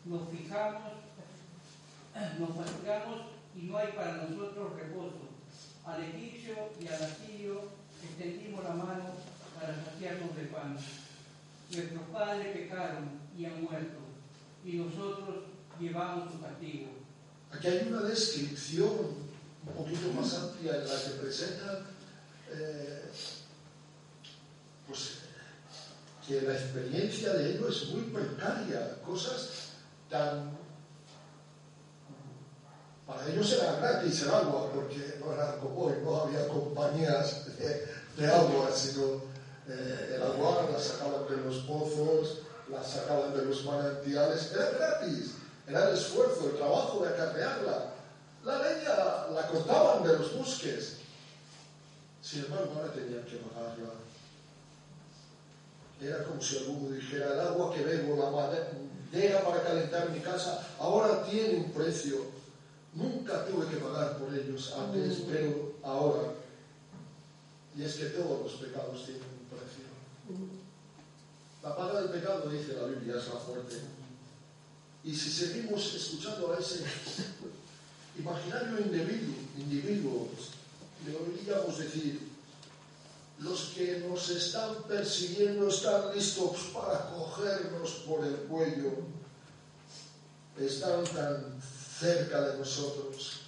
nos 0.06 0.30
fijamos, 0.30 1.05
nos 2.40 2.56
fatigamos 2.56 3.22
y 3.56 3.64
no 3.64 3.78
hay 3.78 3.92
para 3.94 4.24
nosotros 4.24 4.76
reposo. 4.76 5.30
Al 5.86 6.04
egipcio 6.04 6.56
y 6.82 6.88
al 6.88 7.04
asirio 7.04 7.70
extendimos 8.04 8.64
la 8.64 8.72
mano 8.72 9.06
para 9.60 9.76
saciarnos 9.84 10.36
de 10.36 10.44
pan. 10.46 10.78
Nuestros 11.72 12.04
padres 12.14 12.56
pecaron 12.56 13.10
y 13.38 13.46
han 13.46 13.64
muerto, 13.64 14.00
y 14.64 14.74
nosotros 14.74 15.46
llevamos 15.80 16.32
su 16.32 16.42
castigo. 16.42 16.88
Aquí 17.52 17.68
hay 17.68 17.88
una 17.88 18.02
descripción 18.02 19.26
un 19.66 19.74
poquito 19.74 20.14
más 20.14 20.34
amplia 20.36 20.76
en 20.76 20.88
la 20.88 21.04
que 21.04 21.10
presenta 21.22 21.86
eh, 22.52 23.12
pues, 24.88 25.18
que 26.26 26.42
la 26.42 26.54
experiencia 26.54 27.34
de 27.34 27.56
ellos 27.56 27.82
es 27.82 27.90
muy 27.90 28.04
precaria, 28.04 29.02
cosas 29.02 29.72
tan... 30.10 30.55
Para 33.06 33.28
ellos 33.28 33.52
era 33.54 33.74
gratis 33.74 34.24
el 34.24 34.30
agua, 34.30 34.72
porque 34.74 35.20
no 35.20 35.34
era 35.34 35.58
como 35.58 35.86
hoy, 35.86 35.94
no 36.04 36.22
había 36.22 36.48
compañías 36.48 37.46
de, 38.18 38.28
agua, 38.28 38.72
sino 38.74 39.22
eh, 39.68 40.14
el 40.16 40.24
agua 40.24 40.68
la 40.72 40.80
sacaban 40.80 41.28
de 41.30 41.38
los 41.38 41.58
pozos, 41.66 42.40
la 42.70 42.84
sacaban 42.84 43.36
de 43.36 43.46
los 43.46 43.64
manantiales, 43.64 44.52
era 44.54 44.72
gratis, 44.72 45.36
era 45.68 45.90
el 45.90 45.96
esfuerzo, 45.96 46.50
el 46.50 46.58
trabajo 46.58 47.04
de 47.04 47.10
acarrearla. 47.10 47.92
La 48.44 48.58
leña 48.60 49.28
la 49.34 49.48
cortaban 49.48 50.04
de 50.04 50.18
los 50.18 50.38
bosques. 50.38 50.98
Sin 52.22 52.46
embargo, 52.46 52.74
ahora 52.76 52.92
tenían 52.92 53.24
que 53.26 53.38
pagarla. 53.38 53.94
Era 56.02 56.24
como 56.26 56.42
si 56.42 56.58
alguno 56.58 56.90
dijera, 56.90 57.34
el 57.34 57.40
agua 57.40 57.74
que 57.74 57.84
bebo, 57.84 58.16
la 58.18 58.30
madera 58.32 59.44
para 59.44 59.64
calentar 59.64 60.10
mi 60.10 60.20
casa, 60.20 60.68
ahora 60.80 61.24
tiene 61.24 61.58
un 61.60 61.72
precio. 61.72 62.35
Nunca 62.96 63.46
tuve 63.46 63.68
que 63.68 63.76
pagar 63.78 64.18
por 64.18 64.34
ellos 64.34 64.74
antes, 64.78 65.24
pero 65.30 65.74
ahora. 65.84 66.34
Y 67.78 67.84
es 67.84 67.96
que 67.96 68.06
todos 68.06 68.44
los 68.44 68.54
pecados 68.54 69.06
tienen 69.06 69.24
un 69.24 69.46
precio. 69.52 69.84
La 71.62 71.76
paga 71.76 72.02
del 72.02 72.12
pecado, 72.12 72.50
dice 72.50 72.74
la 72.74 72.88
Biblia, 72.88 73.18
es 73.18 73.28
la 73.28 73.40
fuerte. 73.40 73.82
Y 75.04 75.14
si 75.14 75.30
seguimos 75.30 75.94
escuchando 75.94 76.54
a 76.54 76.60
ese 76.60 76.86
imaginario 78.18 78.80
individuo, 78.80 79.36
individuo 79.58 80.30
le 81.06 81.18
oiríamos 81.18 81.78
decir, 81.78 82.32
los 83.40 83.74
que 83.76 84.00
nos 84.08 84.30
están 84.30 84.84
persiguiendo 84.88 85.68
están 85.68 86.16
listos 86.16 86.72
para 86.74 87.10
cogernos 87.12 87.92
por 88.08 88.26
el 88.26 88.36
cuello, 88.48 88.94
están 90.58 91.04
tan 91.04 91.62
cerca 92.00 92.42
de 92.42 92.58
nosotros 92.58 93.42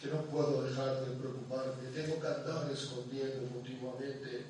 que 0.00 0.08
no 0.08 0.22
puedo 0.22 0.62
dejar 0.64 1.00
de 1.00 1.16
preocuparme, 1.16 1.88
tengo 1.94 2.20
que 2.20 2.26
andar 2.26 2.70
escondiendo 2.70 3.48
continuamente, 3.52 4.46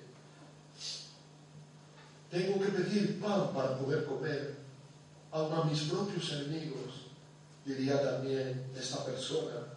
tengo 2.30 2.60
que 2.60 2.72
pedir 2.72 3.20
pan 3.20 3.52
para 3.52 3.78
poder 3.78 4.04
comer, 4.06 4.56
aun 5.30 5.52
a 5.52 5.64
mis 5.64 5.82
propios 5.82 6.32
enemigos, 6.32 7.06
diría 7.64 8.02
también 8.02 8.66
esta 8.76 9.04
persona. 9.04 9.74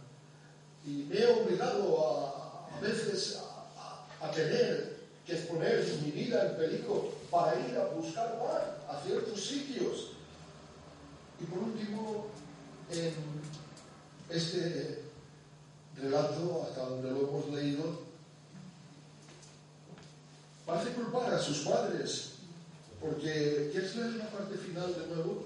Y 0.86 1.04
me 1.10 1.20
he 1.20 1.28
obligado 1.28 1.84
a, 2.06 2.76
a 2.76 2.80
veces 2.80 3.38
a, 3.38 4.26
a 4.26 4.32
tener 4.32 4.98
que 5.26 5.36
poner 5.36 5.86
mi 6.02 6.12
vida 6.12 6.48
en 6.48 6.58
peligro 6.58 7.12
para 7.30 7.60
ir 7.60 7.78
a 7.78 7.86
buscar 7.94 8.40
pan 8.40 8.64
a 8.90 9.02
ciertos 9.04 9.46
sitios. 9.46 10.12
Y 11.40 11.44
por 11.46 11.60
último, 11.60 12.28
en 12.90 13.37
este 14.30 15.04
relato, 15.96 16.68
hasta 16.68 16.86
donde 16.86 17.12
lo 17.12 17.28
hemos 17.28 17.50
leído, 17.50 18.02
parece 20.66 20.92
culpar 20.92 21.34
a 21.34 21.40
sus 21.40 21.60
padres, 21.60 22.32
porque 23.00 23.70
¿quieres 23.72 23.96
leer 23.96 24.14
la 24.14 24.30
parte 24.30 24.58
final 24.58 24.94
de 24.94 25.16
nuevo? 25.16 25.46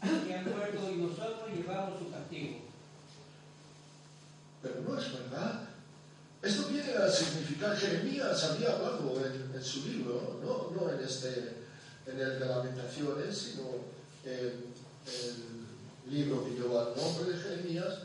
Que 0.00 0.34
han 0.34 0.44
muerto 0.44 0.90
y 0.90 0.96
nosotros 0.96 1.50
llevamos 1.54 1.98
su 1.98 2.10
castigo. 2.10 2.58
Pero 4.62 4.74
no 4.86 4.98
es 4.98 5.12
verdad. 5.12 5.68
Esto 6.42 6.68
viene 6.68 6.92
a 6.94 7.10
significar, 7.10 7.76
Jeremías 7.76 8.44
había 8.44 8.72
hablado 8.72 9.20
en, 9.24 9.64
su 9.64 9.84
libro, 9.86 10.38
¿no? 10.44 10.70
no 10.78 10.92
en, 10.92 11.04
este, 11.04 11.54
en 12.06 12.20
el 12.20 12.38
de 12.38 12.46
Lamentaciones, 12.46 13.36
sino 13.36 13.64
en 14.24 14.74
el 15.06 15.65
libro 16.10 16.44
que 16.44 16.50
lleva 16.50 16.92
el 16.94 17.02
nombre 17.02 17.32
de 17.32 17.42
Jeremías, 17.42 17.98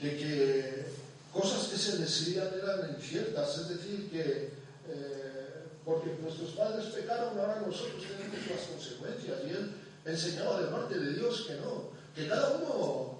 de 0.00 0.16
que 0.16 0.86
cosas 1.32 1.68
que 1.68 1.76
se 1.76 1.98
decían 1.98 2.48
eran 2.62 2.94
inciertas, 2.96 3.58
es 3.58 3.68
decir, 3.68 4.10
que 4.10 4.52
eh, 4.88 5.40
porque 5.84 6.16
nuestros 6.22 6.50
padres 6.50 6.86
pecaron, 6.86 7.38
ahora 7.38 7.62
nosotros 7.66 8.02
tenemos 8.02 8.46
las 8.50 8.66
consecuencias. 8.66 9.38
Y 9.46 9.50
él 9.50 9.74
enseñaba 10.04 10.60
de 10.60 10.66
parte 10.68 10.98
de 10.98 11.14
Dios 11.14 11.46
que 11.46 11.54
no, 11.54 11.90
que 12.14 12.28
cada 12.28 12.56
uno 12.56 13.18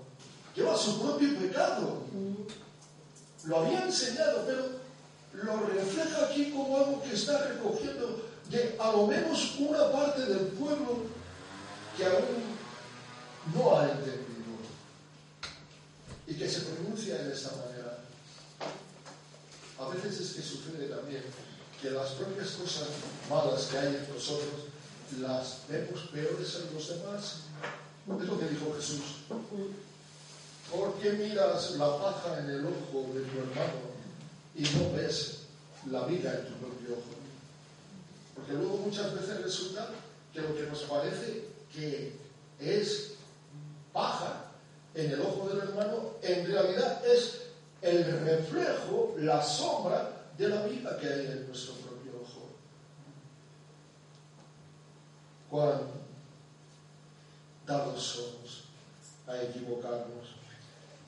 lleva 0.54 0.76
su 0.76 1.00
propio 1.00 1.38
pecado. 1.38 2.02
Lo 3.44 3.56
había 3.56 3.85
enseñado, 3.85 4.44
pero 4.46 4.80
lo 5.33 5.66
refleja 5.66 6.26
aquí 6.26 6.50
como 6.50 6.76
algo 6.76 7.02
que 7.02 7.14
está 7.14 7.38
recogiendo 7.46 8.28
de 8.50 8.76
a 8.78 8.92
lo 8.92 9.06
menos 9.06 9.54
una 9.59 9.90
parte 9.92 10.26
del 10.26 10.46
pueblo 10.48 11.04
que 11.96 12.04
aún 12.04 12.59
no 13.55 13.79
ha 13.79 13.90
entendido 13.90 14.31
y 16.26 16.35
que 16.35 16.48
se 16.48 16.61
pronuncia 16.61 17.16
de 17.16 17.33
esta 17.33 17.50
manera. 17.57 17.98
A 19.79 19.88
veces 19.88 20.20
es 20.20 20.33
que 20.35 20.42
sucede 20.42 20.88
también 20.88 21.24
que 21.83 21.90
las 21.90 22.11
propias 22.11 22.50
cosas 22.50 22.88
malas 23.29 23.64
que 23.64 23.79
hay 23.79 23.96
en 23.96 24.14
nosotros 24.14 24.70
las 25.18 25.62
vemos 25.68 26.09
peores 26.12 26.57
en 26.57 26.74
los 26.74 26.88
demás. 26.88 27.40
Es 28.20 28.29
lo 28.29 28.38
que 28.38 28.48
dijo 28.48 28.74
Jesús. 28.76 29.00
¿Por 30.70 30.94
qué 31.00 31.12
miras 31.12 31.72
la 31.72 31.98
paja 31.98 32.38
en 32.40 32.50
el 32.50 32.64
ojo 32.64 33.12
de 33.12 33.22
tu 33.22 33.38
hermano 33.38 33.90
y 34.55 34.62
no 34.62 34.92
ves 34.94 35.38
la 35.90 36.07
vida 36.07 36.33
en 36.33 36.46
tu 36.46 36.55
propio 36.55 36.92
ojo? 36.92 37.16
Porque 38.37 38.53
luego 38.53 38.76
muchas 38.76 39.14
veces 39.14 39.42
resulta 39.42 39.88
que 40.33 40.42
lo 40.42 40.55
que 40.55 40.62
nos 40.62 40.83
parece 40.83 41.48
que 41.74 42.16
es 42.61 43.14
paja 43.92 44.46
en 44.94 45.11
el 45.12 45.20
ojo 45.20 45.48
del 45.48 45.68
hermano, 45.68 46.14
en 46.22 46.46
realidad 46.46 47.05
es 47.07 47.42
el 47.83 48.05
reflejo, 48.24 49.14
la 49.18 49.42
sombra 49.42 50.26
de 50.37 50.48
la 50.48 50.62
vida 50.62 50.98
que 50.98 51.07
hay 51.07 51.26
en 51.26 51.46
nuestro 51.46 51.74
propio 51.74 52.12
ojo. 52.22 52.48
Cuán 55.48 55.81
dados 57.66 58.03
somos 58.03 58.64
a 59.26 59.42
equivocarnos 59.42 60.40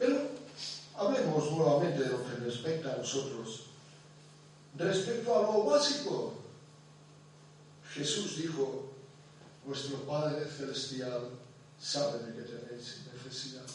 pero 0.02 0.18
hablemos 0.96 1.52
nuevamente 1.52 2.02
de 2.02 2.08
lo 2.08 2.24
que 2.24 2.34
respecta 2.44 2.92
a 2.92 2.96
nosotros. 2.96 3.66
Respecto 4.76 5.38
a 5.38 5.42
lo 5.42 5.62
básico, 5.62 6.32
Jesús 7.94 8.38
dijo, 8.38 8.90
vuestro 9.64 9.98
Padre 9.98 10.44
Celestial 10.46 11.28
sabe 11.82 12.18
de 12.24 12.32
que 12.32 12.42
tenéis 12.42 13.00
necesidad. 13.12 13.66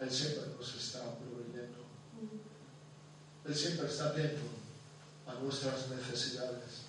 Él 0.00 0.10
siempre 0.10 0.42
nos 0.58 0.74
está 0.74 1.14
proveyendo. 1.16 1.84
Él 3.46 3.54
siempre 3.54 3.86
está 3.86 4.08
atento 4.08 4.42
a 5.26 5.34
nuestras 5.34 5.88
necesidades. 5.88 6.82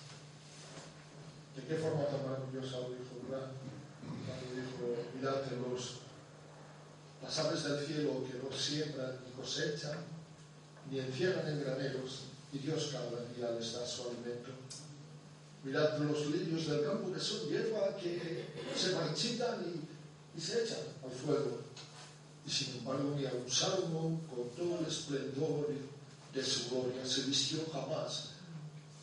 ¿De 1.54 1.62
qué 1.62 1.76
forma 1.76 2.06
tan 2.06 2.26
maravillosa 2.26 2.80
lo 2.80 2.90
dijo, 2.90 3.22
verdad? 3.30 3.52
dijo, 4.54 5.06
mirad 5.14 5.42
los, 5.70 6.00
las 7.22 7.38
aves 7.38 7.64
del 7.64 7.86
cielo 7.86 8.24
que 8.24 8.38
no 8.38 8.54
siembran 8.54 9.18
ni 9.24 9.30
cosechan, 9.32 9.98
ni 10.90 10.98
encierran 10.98 11.48
en 11.48 11.60
graneros, 11.60 12.24
y 12.52 12.58
Dios 12.58 12.90
cada 12.92 13.24
día 13.34 13.50
les 13.58 13.72
da 13.72 13.86
su 13.86 14.08
alimento. 14.08 14.50
Mirad 15.66 15.98
los 15.98 16.26
lirios 16.26 16.68
del 16.68 16.84
campo 16.84 17.12
que 17.12 17.18
son 17.18 17.48
hierba 17.48 17.96
que 17.96 18.46
se 18.76 18.94
marchitan 18.94 19.64
y, 19.66 20.40
se 20.40 20.62
echan 20.62 20.78
al 21.02 21.10
fuego. 21.10 21.58
Y 22.46 22.50
sin 22.50 22.76
embargo, 22.76 23.16
ni 23.16 23.26
a 23.26 23.32
un 23.32 23.50
salmo 23.50 24.20
con 24.30 24.48
todo 24.50 24.78
el 24.78 24.86
esplendor 24.86 25.66
de 26.32 26.44
su 26.44 26.70
gloria 26.70 27.04
se 27.04 27.22
vistió 27.22 27.58
jamás 27.72 28.30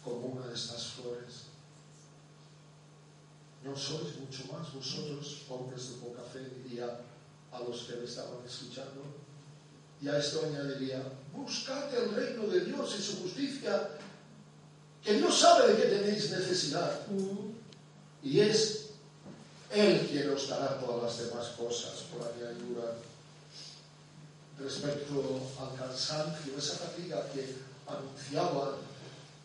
como 0.06 0.28
una 0.28 0.48
de 0.48 0.54
estas 0.54 0.86
flores. 0.88 1.52
¿No 3.66 3.76
sois 3.76 4.16
mucho 4.20 4.54
más 4.54 4.74
vosotros, 4.74 5.42
hombres 5.50 5.90
de 5.90 5.96
poca 5.98 6.22
fe? 6.32 6.48
diría 6.64 6.98
a 7.52 7.60
los 7.60 7.84
que 7.84 7.98
le 7.98 8.06
estaban 8.06 8.40
escuchando. 8.46 9.04
Y 10.02 10.08
a 10.08 10.18
esto 10.18 10.46
añadiría, 10.46 11.04
buscad 11.34 11.94
el 11.94 12.16
reino 12.16 12.48
de 12.48 12.62
Dios 12.62 12.96
y 12.98 13.02
su 13.02 13.22
justicia, 13.24 13.90
que 15.04 15.14
Dios 15.16 15.38
sabe 15.38 15.74
de 15.74 15.82
qué 15.82 15.90
tenéis 15.90 16.32
necesidad. 16.32 17.02
Y 18.24 18.40
es 18.40 18.92
Él 19.70 20.08
quien 20.08 20.30
os 20.30 20.48
dará 20.48 20.80
todas 20.80 21.04
las 21.04 21.30
demás 21.30 21.48
cosas 21.58 22.06
por 22.12 22.26
añadidura. 22.26 22.96
Respecto 24.58 25.42
al 25.60 25.76
cansancio, 25.78 26.58
esa 26.58 26.76
fatiga 26.76 27.28
que 27.34 27.56
anunciaban, 27.86 28.76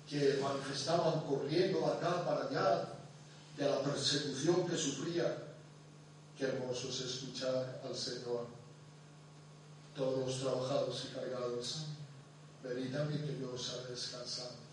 que 0.08 0.38
manifestaban 0.40 1.20
corriendo 1.22 1.86
acá 1.86 2.24
para 2.24 2.46
allá, 2.46 2.88
de 3.56 3.68
la 3.68 3.82
persecución 3.82 4.68
que 4.68 4.76
sufría. 4.76 5.44
Qué 6.36 6.44
hermoso 6.44 6.88
es 6.88 7.00
escuchar 7.00 7.80
al 7.84 7.96
Señor. 7.96 8.46
Todos 9.96 10.28
los 10.28 10.40
trabajados 10.40 11.06
y 11.10 11.14
cargados, 11.14 11.78
venid 12.62 12.94
a 12.94 13.04
mí 13.06 13.18
que 13.18 13.40
yo 13.40 13.52
os 13.52 13.72
haré 13.72 13.90
descansar. 13.90 14.67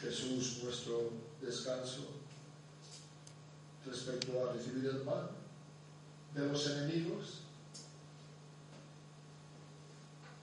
Jesús, 0.00 0.60
nuestro 0.62 1.10
descanso. 1.40 2.02
Respecto 3.86 4.48
a 4.48 4.52
recibir 4.54 4.86
el 4.86 5.02
pan 5.02 5.28
de 6.34 6.48
los 6.48 6.66
enemigos, 6.70 7.40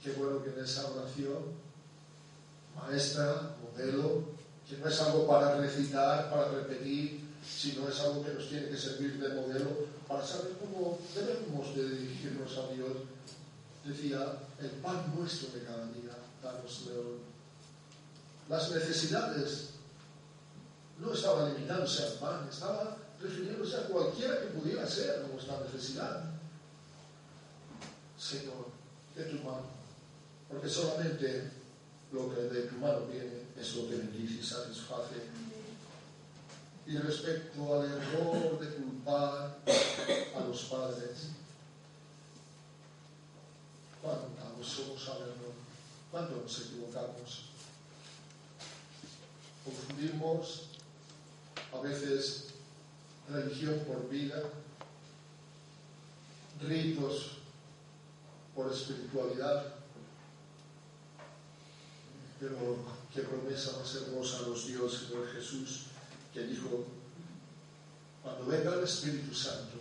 qué 0.04 0.12
bueno 0.12 0.44
que 0.44 0.52
en 0.52 0.64
esa 0.64 0.92
oración 0.92 1.62
maestra, 2.76 3.56
modelo, 3.62 4.24
que 4.70 4.78
no 4.78 4.88
es 4.88 5.02
algo 5.02 5.28
para 5.28 5.58
recitar, 5.58 6.30
para 6.30 6.50
repetir, 6.50 7.22
sino 7.46 7.90
es 7.90 8.00
algo 8.00 8.24
que 8.24 8.34
nos 8.34 8.48
tiene 8.48 8.70
que 8.70 8.78
servir 8.78 9.20
de 9.20 9.30
modelo 9.42 9.70
para 10.08 10.26
saber 10.26 10.54
cómo 10.60 11.00
debemos 11.16 11.76
de 11.76 11.90
dirigirnos 11.90 12.58
a 12.58 12.74
Dios. 12.74 12.92
Decía, 13.84 14.38
el 14.60 14.70
pan 14.82 15.14
nuestro 15.16 15.50
de 15.50 15.66
cada 15.66 15.88
día, 15.88 16.16
danos 16.44 16.84
hoy. 16.88 17.31
Las 18.52 18.70
necesidades 18.70 19.70
no 21.00 21.14
estaban 21.14 21.54
limitándose 21.54 22.04
al 22.04 22.14
pan, 22.16 22.50
estaban 22.52 22.98
refiriéndose 23.22 23.78
a 23.78 23.88
cualquiera 23.88 24.42
que 24.42 24.48
pudiera 24.48 24.86
ser 24.86 25.26
nuestra 25.32 25.58
necesidad. 25.62 26.26
Señor, 28.20 28.68
de 29.16 29.24
tu 29.24 29.38
mano, 29.38 29.68
porque 30.50 30.68
solamente 30.68 31.50
lo 32.12 32.36
que 32.36 32.42
de 32.42 32.64
tu 32.64 32.76
mano 32.76 33.06
viene 33.10 33.44
es 33.58 33.74
lo 33.74 33.88
que 33.88 33.96
bendice 33.96 34.42
y 34.42 34.44
satisface. 34.44 35.16
Y 36.88 36.98
respecto 36.98 37.80
al 37.80 37.86
error 37.86 38.60
de 38.60 38.76
culpar 38.76 39.60
a 40.36 40.40
los 40.46 40.64
padres, 40.64 41.30
¿cuántos 44.02 44.68
somos 44.68 45.08
al 45.08 45.22
error? 45.22 45.54
¿Cuándo 46.12 46.42
nos 46.42 46.60
equivocamos? 46.60 47.51
Confundimos 49.64 50.64
a 51.74 51.80
veces 51.82 52.48
religión 53.30 53.80
por 53.86 54.10
vida, 54.10 54.42
ritos 56.62 57.38
por 58.56 58.72
espiritualidad, 58.72 59.76
pero 62.40 62.76
qué 63.14 63.22
promesa 63.22 63.78
más 63.78 63.96
hermosa 63.96 64.42
los 64.48 64.68
dios 64.68 65.06
Señor 65.08 65.32
Jesús, 65.32 65.84
que 66.34 66.44
dijo, 66.44 66.86
cuando 68.24 68.46
venga 68.48 68.74
el 68.76 68.84
Espíritu 68.84 69.34
Santo, 69.34 69.78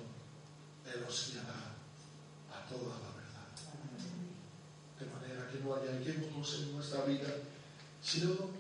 Él 0.86 1.04
os 1.08 1.32
guiará 1.32 1.72
a 2.52 2.68
toda 2.68 2.98
la 3.00 3.10
verdad. 3.16 3.48
De 4.98 5.06
manera 5.06 5.50
que 5.50 5.58
no 5.60 5.74
haya 5.74 5.98
equívocos 6.00 6.54
en 6.60 6.72
nuestra 6.72 7.04
vida, 7.04 7.28
sino 8.02 8.50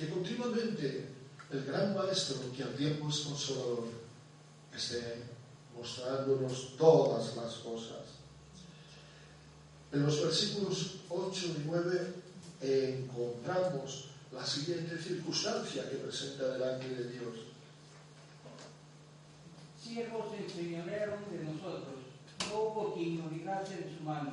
que 0.00 0.08
continuamente 0.08 1.08
el 1.50 1.64
gran 1.66 1.94
Maestro, 1.94 2.50
que 2.56 2.62
al 2.62 2.74
tiempo 2.74 3.10
es 3.10 3.18
consolador, 3.18 3.84
esté 4.74 5.24
mostrándonos 5.76 6.74
todas 6.78 7.36
las 7.36 7.56
cosas. 7.56 8.16
En 9.92 10.06
los 10.06 10.22
versículos 10.22 11.00
8 11.10 11.46
y 11.46 11.62
9 11.66 12.14
encontramos 12.62 14.06
la 14.32 14.46
siguiente 14.46 14.96
circunstancia 14.96 15.90
que 15.90 15.96
presenta 15.96 16.48
delante 16.48 16.88
de 16.88 17.10
Dios. 17.10 17.34
Siervos 19.82 20.30
se 20.30 20.44
enseñorearon 20.44 21.18
de 21.30 21.44
nosotros, 21.44 21.96
no 22.48 22.62
hubo 22.62 22.94
quien 22.94 23.18
nos 23.18 23.32
librase 23.32 23.76
de 23.76 23.98
su 23.98 24.02
mano. 24.02 24.32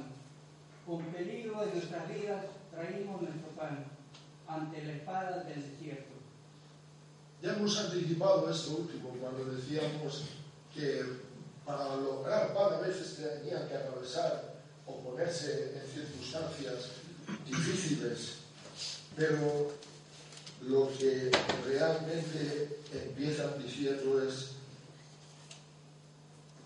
Con 0.86 1.04
peligro 1.08 1.60
de 1.66 1.74
nuestras 1.74 2.08
vidas 2.08 2.46
traímos 2.72 3.22
nuestro 3.22 3.50
pan 3.58 3.97
ante 4.48 4.84
la 4.84 4.94
espada 4.94 5.44
del 5.44 5.62
desierto. 5.62 6.16
Ya 7.42 7.54
hemos 7.54 7.78
anticipado 7.78 8.50
esto 8.50 8.78
último 8.78 9.10
cuando 9.22 9.46
decíamos 9.46 10.24
que 10.74 11.04
para 11.66 11.96
lograr 11.98 12.54
pan 12.54 12.74
a 12.74 12.80
veces 12.80 13.16
tenían 13.16 13.68
que 13.68 13.76
atravesar 13.76 14.56
o 14.86 15.02
ponerse 15.02 15.74
en 15.76 15.92
circunstancias 15.92 16.92
difíciles, 17.46 18.36
pero 19.16 19.74
lo 20.62 20.90
que 20.98 21.30
realmente 21.66 22.80
empiezan 22.94 23.62
diciendo 23.62 24.24
es 24.24 24.52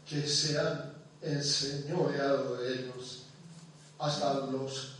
que 0.07 0.27
se 0.27 0.59
han 0.59 0.93
enseñoreado 1.21 2.57
de 2.57 2.73
ellos 2.73 3.23
hasta 3.97 4.45
los 4.47 4.93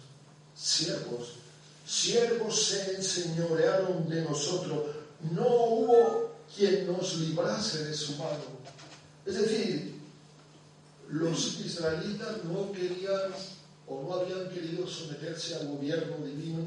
siervos. 0.56 1.41
Siervos 1.86 2.68
se 2.68 2.96
enseñorearon 2.96 4.08
de 4.08 4.22
nosotros. 4.24 4.96
No 5.32 5.48
hubo 5.48 6.32
quien 6.56 6.88
nos 6.88 7.18
librase 7.18 7.86
de 7.86 7.94
su 7.94 8.18
mano. 8.18 8.62
Es 9.26 9.36
decir, 9.36 10.02
los 11.10 11.60
israelitas 11.60 12.44
no 12.46 12.72
querían 12.72 13.32
o 13.88 14.04
no 14.04 14.14
habían 14.14 14.50
querido 14.50 14.88
someterse 14.88 15.56
al 15.56 15.68
gobierno 15.68 16.26
divino, 16.26 16.66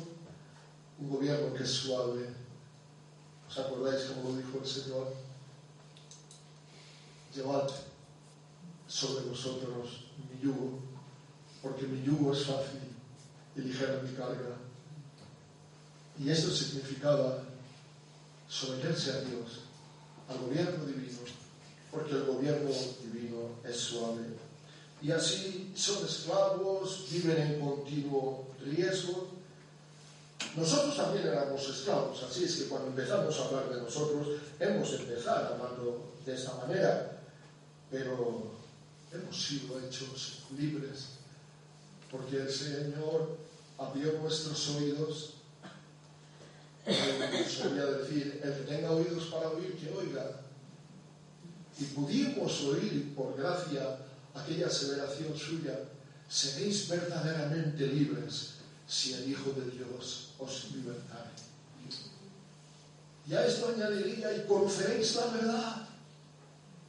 un 0.99 1.11
gobierno 1.11 1.55
que 1.55 1.65
es 1.65 1.71
suave. 1.71 2.29
¿Os 3.49 3.59
acordáis 3.59 4.05
como 4.05 4.31
lo 4.31 4.37
dijo 4.37 4.59
el 4.63 4.67
Señor? 4.67 5.15
Llevad 7.35 7.71
sobre 8.87 9.25
vosotros 9.25 10.05
mi 10.31 10.41
yugo, 10.41 10.79
porque 11.63 11.87
mi 11.87 12.03
yugo 12.03 12.33
es 12.33 12.45
fácil 12.45 12.81
y 13.57 13.61
ligera 13.61 14.03
mi 14.03 14.15
carga. 14.15 14.64
Y 16.19 16.31
esto 16.31 16.51
significaba 16.51 17.43
someterse 18.49 19.13
a 19.13 19.21
Dios, 19.21 19.61
al 20.29 20.39
gobierno 20.39 20.85
divino, 20.85 21.19
porque 21.91 22.13
el 22.13 22.25
gobierno 22.25 22.71
divino 23.03 23.49
es 23.65 23.77
suave 23.77 24.45
y 25.05 25.13
así 25.13 25.71
son 25.77 26.03
esclavos, 26.07 27.05
viven 27.11 27.37
en 27.37 27.61
continuo 27.61 28.47
riesgo. 28.65 29.29
Nosotros 30.57 30.97
también 30.97 31.27
éramos 31.27 31.69
esclavos, 31.69 32.23
así 32.23 32.45
es 32.45 32.57
que 32.57 32.69
cuando 32.69 32.89
empezamos 32.89 33.39
a 33.39 33.45
hablar 33.45 33.69
de 33.69 33.83
nosotros, 33.83 34.29
hemos 34.59 34.91
empezado 34.95 35.55
hablando 35.55 36.15
de 36.25 36.35
esta 36.35 36.55
manera, 36.55 37.21
pero 37.91 38.51
hemos 39.13 39.47
sido 39.47 39.79
hechos 39.81 40.39
libres, 40.57 41.19
porque 42.11 42.39
el 42.39 42.51
Señor 42.51 43.37
abrió 43.77 44.13
nuestros 44.23 44.71
oídos. 44.71 45.34
Solía 46.87 47.87
decir, 47.87 48.41
el 48.43 48.55
que 48.55 48.63
tenga 48.63 48.91
oídos 48.91 49.27
para 49.27 49.49
oír, 49.49 49.77
que 49.77 49.91
oiga. 49.91 50.41
Y 51.79 51.85
pudimos 51.85 52.61
oír 52.63 53.15
por 53.15 53.37
gracia 53.37 53.99
aquella 54.35 54.67
aseveración 54.67 55.37
suya, 55.37 55.79
seréis 56.29 56.89
verdaderamente 56.89 57.87
libres 57.87 58.55
si 58.87 59.15
el 59.15 59.31
Hijo 59.31 59.51
de 59.53 59.71
Dios 59.71 60.31
os 60.39 60.71
libertare. 60.73 61.31
Y 63.27 63.35
a 63.35 63.47
esto 63.47 63.73
añadiría, 63.75 64.37
y 64.37 64.47
conoceréis 64.47 65.17
la 65.17 65.27
verdad, 65.27 65.89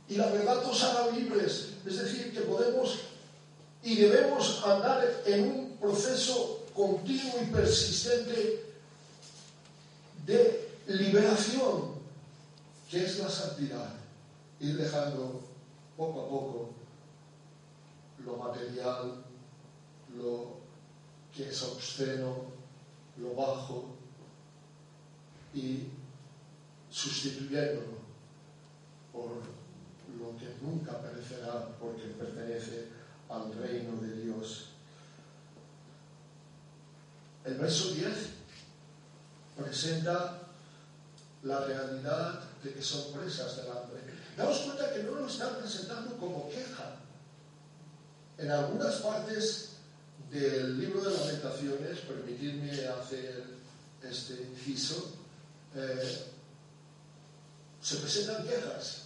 y 0.10 0.16
la 0.16 0.28
verdad 0.28 0.66
os 0.66 0.84
hará 0.84 1.10
libres. 1.12 1.70
Es 1.86 1.98
decir, 1.98 2.34
que 2.34 2.42
podemos 2.42 3.00
y 3.86 3.96
debemos 3.98 4.64
andar 4.66 5.22
en 5.26 5.44
un 5.44 5.78
proceso 5.78 6.66
continuo 6.74 7.36
y 7.42 7.46
persistente 7.46 8.65
de 10.26 10.80
liberación, 10.88 11.96
que 12.90 13.06
es 13.06 13.20
la 13.20 13.30
santidad, 13.30 13.94
ir 14.60 14.78
dejando 14.78 15.42
poco 15.96 16.22
a 16.22 16.30
poco 16.30 16.70
lo 18.24 18.38
material, 18.38 19.24
lo 20.18 20.58
que 21.34 21.50
es 21.50 21.62
obsceno, 21.64 22.46
lo 23.18 23.36
bajo, 23.36 23.96
y 25.54 25.88
sustituyéndolo 26.90 28.06
por 29.12 29.32
lo 30.20 30.38
que 30.38 30.54
nunca 30.62 31.00
perecerá 31.02 31.70
porque 31.80 32.08
pertenece 32.08 32.90
al 33.30 33.54
reino 33.54 33.96
de 34.02 34.22
Dios. 34.22 34.68
El 37.46 37.56
verso 37.56 37.94
10 37.94 38.45
presenta 39.56 40.40
la 41.44 41.60
realidad 41.66 42.40
de 42.64 42.74
que 42.74 42.82
son 42.82 43.14
presas 43.14 43.58
del 43.58 43.72
hambre. 43.72 44.02
Damos 44.36 44.60
cuenta 44.60 44.94
que 44.94 45.04
no 45.04 45.12
lo 45.12 45.28
están 45.28 45.56
presentando 45.56 46.18
como 46.18 46.50
queja, 46.50 46.96
en 48.38 48.52
algunas 48.52 48.96
partes 48.96 49.70
del 50.30 50.80
libro 50.80 51.02
de 51.02 51.18
lamentaciones, 51.18 52.00
permitidme 52.00 52.88
hacer 52.88 53.46
este 54.04 54.34
inciso, 54.52 55.14
eh, 55.76 56.26
se 57.82 57.98
presentan 57.98 58.46
quejas, 58.46 59.04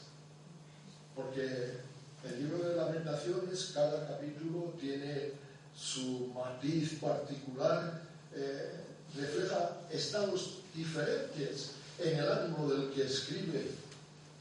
porque 1.16 1.78
el 2.24 2.40
libro 2.44 2.70
de 2.70 2.76
lamentaciones, 2.76 3.72
cada 3.74 4.08
capítulo 4.08 4.74
tiene 4.80 5.34
su 5.76 6.32
matiz 6.34 7.00
particular, 7.00 8.02
eh, 8.34 8.89
refleja 9.16 9.78
estados 9.92 10.60
diferentes 10.74 11.72
en 12.00 12.20
el 12.20 12.32
ánimo 12.32 12.70
del 12.70 12.92
que 12.92 13.04
escribe. 13.04 13.72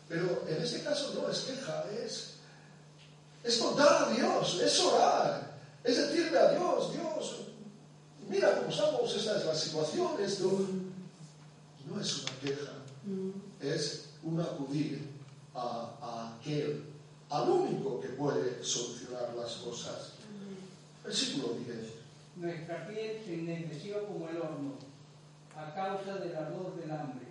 Pero 0.09 0.44
en 0.48 0.62
este 0.62 0.83
caso 0.83 1.12
no 1.14 1.31
es 1.31 1.40
queja, 1.40 1.85
es 2.04 2.38
es 3.42 3.59
contar 3.59 4.04
a 4.04 4.11
Dios, 4.11 4.61
es 4.61 4.81
orar, 4.81 5.59
es 5.85 5.96
decirle 5.96 6.38
a 6.38 6.50
Dios, 6.50 6.92
Dios, 6.92 7.37
mira 8.28 8.59
cómo 8.59 8.68
estamos, 8.68 9.14
esta 9.14 9.38
es 9.38 9.46
la 9.46 9.54
situación, 9.54 10.22
esto 10.22 10.66
no 11.88 12.00
es 12.00 12.22
una 12.22 12.33
queja, 12.40 12.72
es 13.61 14.04
un 14.22 14.40
acudir 14.40 15.09
a, 15.54 15.94
a 16.00 16.37
aquel, 16.37 16.85
al 17.31 17.48
único 17.48 18.00
que 18.00 18.09
puede 18.09 18.62
solucionar 18.62 19.35
las 19.35 19.52
cosas. 19.57 20.12
Versículo 21.04 21.54
10. 21.54 21.76
Nuestra 22.37 22.87
piel 22.87 23.21
se 23.25 23.35
ennegrecieu 23.35 24.07
como 24.07 24.29
el 24.29 24.38
horno 24.38 24.79
a 25.57 25.75
causa 25.75 26.19
del 26.19 26.37
ardor 26.37 26.77
del 26.77 26.91
hambre. 26.91 27.27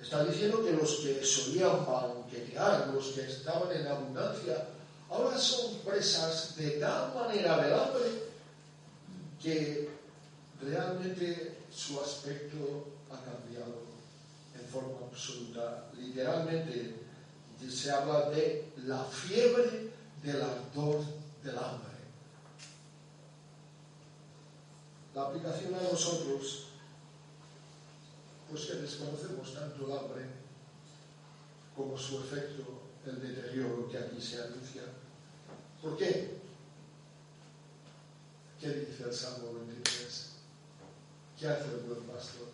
Está 0.00 0.24
diciendo 0.24 0.62
que 0.62 0.72
los 0.72 1.00
que 1.00 1.24
solían 1.24 1.84
banquetear, 1.84 2.88
los 2.94 3.08
que 3.08 3.22
estaban 3.22 3.72
en 3.72 3.86
abundancia, 3.86 4.68
ahora 5.10 5.36
son 5.36 5.78
presas 5.78 6.54
de 6.56 6.78
tal 6.78 7.12
manera 7.14 7.58
del 7.58 7.74
hambre 7.74 8.08
que 9.42 9.88
realmente 10.60 11.58
su 11.70 12.00
aspecto 12.00 12.86
ha 13.10 13.18
cambiado 13.24 13.82
en 14.54 14.66
forma 14.68 15.06
absoluta. 15.10 15.90
Literalmente 15.96 16.94
se 17.68 17.90
habla 17.90 18.30
de 18.30 18.72
la 18.86 19.02
fiebre 19.04 19.90
del 20.22 20.42
ardor 20.42 21.04
del 21.42 21.58
hambre. 21.58 21.87
La 25.18 25.24
aplicación 25.24 25.74
a 25.74 25.82
nosotros, 25.82 26.66
pues 28.48 28.66
que 28.66 28.74
desconocemos 28.74 29.52
tanto 29.52 29.84
el 29.84 29.98
hambre 29.98 30.26
como 31.74 31.98
su 31.98 32.20
efecto, 32.20 32.62
el 33.04 33.20
deterioro 33.20 33.88
que 33.90 33.98
aquí 33.98 34.20
se 34.20 34.40
anuncia. 34.40 34.82
¿Por 35.82 35.96
qué? 35.96 36.38
¿Qué 38.60 38.68
dice 38.68 39.02
el 39.08 39.12
Salmo 39.12 39.54
23? 39.54 40.30
¿Qué 41.36 41.48
hace 41.48 41.64
el 41.64 41.80
buen 41.80 42.02
pastor? 42.02 42.50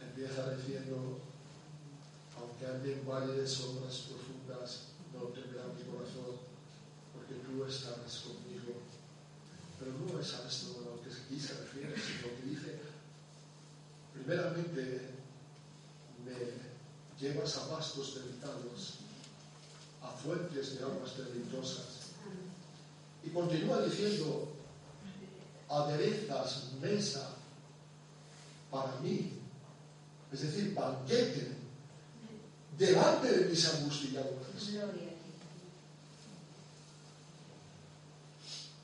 Empieza 0.00 0.54
diciendo, 0.54 1.18
aunque 2.40 2.66
ande 2.66 2.94
en 2.94 3.06
valle 3.06 3.34
de 3.34 3.46
sombras 3.46 4.06
profundas, 4.08 4.84
no 5.12 5.24
temerá 5.24 5.64
mi 5.66 5.84
corazón, 5.84 6.40
porque 7.12 7.34
tú 7.34 7.62
estarás 7.66 8.20
conmigo. 8.20 8.53
Pero 9.84 9.98
no 9.98 10.18
es 10.18 10.32
a 10.32 10.48
esto 10.48 10.80
a 10.80 10.96
lo 10.96 11.02
que 11.02 11.10
aquí 11.10 11.38
se 11.38 11.52
refiere, 11.60 11.94
sino 12.00 12.34
que 12.36 12.48
dice, 12.48 12.80
primeramente, 14.14 15.10
me 16.24 17.20
llevas 17.20 17.56
a 17.58 17.68
pastos 17.68 18.14
delicados, 18.14 18.94
a 20.02 20.08
fuentes 20.08 20.78
de 20.78 20.84
aguas 20.84 21.18
deleitosas. 21.18 21.84
Y 23.22 23.28
continúa 23.28 23.82
diciendo, 23.82 24.54
aderezas 25.68 26.72
mesa 26.80 27.34
para 28.70 28.98
mí, 29.00 29.32
es 30.32 30.40
decir, 30.40 30.72
banquete, 30.72 31.56
delante 32.78 33.38
de 33.38 33.50
mis 33.50 33.68
angustiadores. 33.68 34.68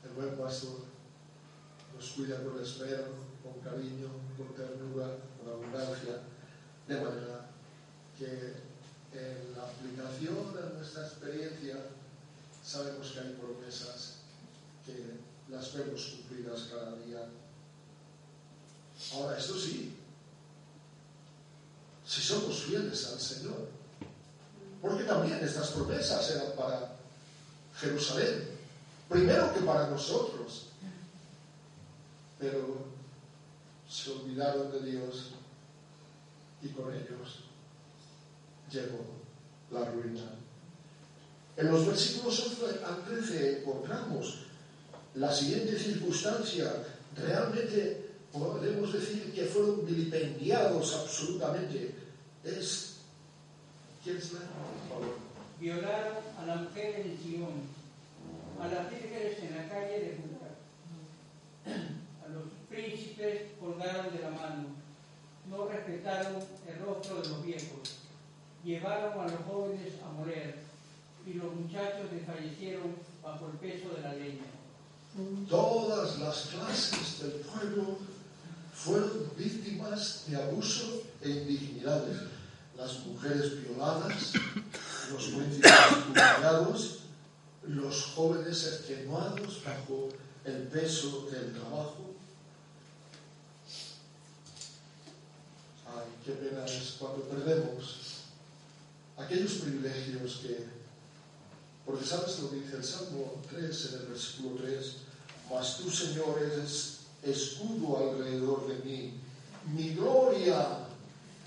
El 0.03 0.11
buen 0.11 0.37
pastor 0.37 0.90
nos 2.01 2.09
cuida 2.13 2.43
con 2.43 2.59
esmero, 2.59 3.13
con 3.43 3.61
cariño, 3.61 4.09
con 4.35 4.47
ternura, 4.55 5.17
con 5.37 5.53
abundancia, 5.53 6.17
de 6.87 6.95
manera 6.95 7.45
que 8.17 8.25
en 9.13 9.53
la 9.55 9.69
aplicación 9.69 10.51
de 10.51 10.77
nuestra 10.77 11.05
experiencia 11.05 11.75
sabemos 12.65 13.11
que 13.11 13.19
hay 13.19 13.37
promesas 13.39 14.13
que 14.83 15.19
las 15.53 15.73
vemos 15.75 16.15
cumplidas 16.15 16.69
cada 16.71 16.95
día. 17.05 17.23
Ahora, 19.13 19.37
esto 19.37 19.59
sí, 19.59 19.95
si 22.07 22.21
somos 22.21 22.63
fieles 22.63 23.11
al 23.13 23.19
Señor, 23.19 23.67
porque 24.81 25.03
también 25.03 25.37
estas 25.43 25.69
promesas 25.69 26.31
eran 26.31 26.53
para 26.57 26.95
Jerusalén, 27.79 28.49
primero 29.07 29.53
que 29.53 29.59
para 29.59 29.87
nosotros, 29.87 30.70
pero 32.41 32.87
se 33.87 34.11
olvidaron 34.11 34.71
de 34.71 34.91
Dios 34.91 35.33
y 36.63 36.69
con 36.69 36.91
ellos 36.91 37.43
llegó 38.71 39.05
la 39.69 39.85
ruina. 39.85 40.23
En 41.55 41.71
los 41.71 41.85
versículos 41.85 42.39
11 42.39 42.83
al 42.83 43.05
13 43.05 43.59
encontramos 43.59 44.39
la 45.15 45.31
siguiente 45.31 45.77
circunstancia. 45.77 46.73
Realmente 47.15 48.09
podemos 48.31 48.91
decir 48.91 49.31
que 49.33 49.45
fueron 49.45 49.85
vilipendiados 49.85 50.95
absolutamente. 50.95 51.93
Es. 52.43 52.95
¿Quién 54.03 54.17
es 54.17 54.33
la? 54.33 54.39
Por 54.39 54.89
favor. 54.89 55.17
Violaron 55.59 56.17
a 56.39 56.45
la 56.47 56.55
mujer 56.55 57.01
en 57.01 57.19
Sion, 57.21 57.61
a 58.59 58.67
las 58.67 58.89
vírgenes 58.89 59.37
en 59.43 59.57
la 59.57 59.69
calle 59.69 59.99
de 59.99 60.17
Juca. 60.17 60.41
Príncipes 62.71 63.51
colgaron 63.59 64.15
de 64.15 64.23
la 64.23 64.29
mano, 64.29 64.67
no 65.49 65.67
respetaron 65.67 66.37
el 66.65 66.79
rostro 66.79 67.21
de 67.21 67.27
los 67.27 67.43
viejos, 67.43 67.97
llevaron 68.63 69.19
a 69.19 69.27
los 69.27 69.41
jóvenes 69.45 69.95
a 70.01 70.09
morir 70.13 70.55
y 71.25 71.33
los 71.33 71.53
muchachos 71.53 72.09
desfallecieron 72.09 72.95
bajo 73.21 73.47
el 73.47 73.57
peso 73.57 73.89
de 73.93 74.01
la 74.01 74.13
leña. 74.13 74.45
Todas 75.49 76.17
las 76.19 76.45
clases 76.47 77.19
del 77.21 77.41
pueblo 77.41 77.97
fueron 78.73 79.29
víctimas 79.37 80.23
de 80.27 80.37
abuso 80.37 81.03
e 81.21 81.29
indignidades. 81.29 82.17
Las 82.77 83.05
mujeres 83.05 83.61
violadas, 83.61 84.33
los 85.11 85.27
príncipes 85.27 85.71
humiliados, 86.07 86.99
los 87.63 88.05
jóvenes 88.15 88.65
extenuados 88.65 89.61
bajo 89.65 90.07
el 90.45 90.67
peso 90.69 91.27
del 91.29 91.51
trabajo. 91.51 92.10
Ay, 95.93 96.07
qué 96.25 96.31
pena 96.33 96.65
es 96.65 96.95
cuando 96.99 97.23
perdemos 97.23 98.11
aquellos 99.17 99.53
privilegios 99.53 100.39
que, 100.41 100.65
porque 101.85 102.05
sabes 102.05 102.39
lo 102.39 102.49
que 102.49 102.57
dice 102.57 102.77
el 102.77 102.83
Salmo 102.83 103.41
3 103.49 103.89
en 103.89 103.99
el 103.99 104.05
versículo 104.07 104.55
3, 104.61 104.93
mas 105.49 105.77
tú, 105.77 105.91
Señor, 105.91 106.39
eres 106.41 106.99
escudo 107.23 107.97
alrededor 107.97 108.67
de 108.67 108.89
mí, 108.89 109.13
mi 109.75 109.93
gloria 109.93 110.79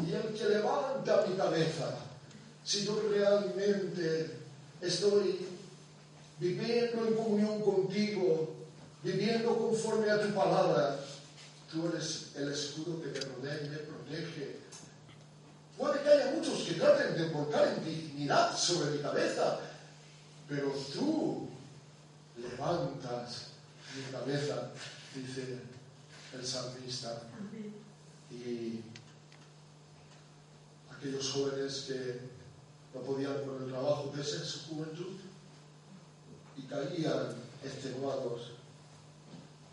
y 0.06 0.12
el 0.12 0.34
que 0.34 0.44
levanta 0.44 1.26
mi 1.26 1.36
cabeza. 1.36 1.96
Si 2.64 2.84
yo 2.84 3.00
realmente 3.10 4.38
estoy 4.80 5.46
viviendo 6.38 7.06
en 7.06 7.14
comunión 7.14 7.60
contigo, 7.62 8.54
viviendo 9.02 9.56
conforme 9.56 10.10
a 10.10 10.20
tu 10.20 10.34
palabra, 10.34 11.00
tú 11.70 11.88
eres 11.88 12.32
el 12.36 12.52
escudo 12.52 13.02
que 13.02 13.08
me 13.08 13.20
rodea 13.20 13.60
y 13.64 13.68
me 13.68 13.93
Puede 15.76 16.02
que 16.02 16.08
haya 16.08 16.32
muchos 16.36 16.62
que 16.62 16.74
traten 16.74 17.16
de 17.16 17.28
volcar 17.30 17.76
indignidad 17.78 18.56
sobre 18.56 18.90
mi 18.92 18.98
cabeza, 18.98 19.60
pero 20.48 20.70
tú 20.92 21.48
levantas 22.36 23.48
mi 23.96 24.12
cabeza, 24.12 24.70
dice 25.14 25.58
el 26.32 26.46
salmista. 26.46 27.22
Y 28.30 28.80
aquellos 30.90 31.30
jóvenes 31.30 31.84
que 31.88 32.20
no 32.94 33.00
podían 33.00 33.44
con 33.44 33.62
el 33.62 33.70
trabajo 33.70 34.12
de 34.14 34.22
en 34.22 34.44
su 34.44 34.60
juventud 34.68 35.16
y 36.56 36.62
caían 36.62 37.34
extenuados. 37.64 38.52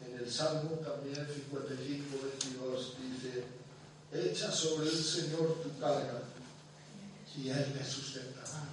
En 0.06 0.18
el 0.18 0.32
Salmo 0.32 0.72
también 0.78 1.16
55, 1.16 2.18
22 2.40 2.96
dice, 2.98 3.61
echa 4.14 4.52
sobre 4.52 4.90
el 4.90 5.04
Señor 5.04 5.62
tu 5.64 5.80
carga 5.80 6.22
y 7.36 7.50
Él 7.50 7.74
te 7.78 7.86
sustentará. 7.86 8.68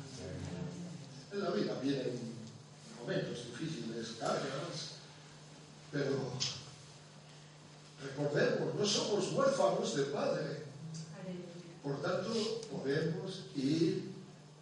En 1.33 1.41
la 1.45 1.51
vida 1.51 1.79
vienen 1.81 2.19
momentos 3.01 3.47
difíciles, 3.47 4.17
cargas, 4.19 4.97
pero 5.93 6.33
recordemos, 8.03 8.75
no 8.75 8.87
somos 8.87 9.33
huérfanos 9.33 9.97
de 9.97 10.03
Padre. 10.05 10.69
Por 11.83 12.03
tanto, 12.03 12.61
podemos 12.71 13.45
ir 13.55 14.13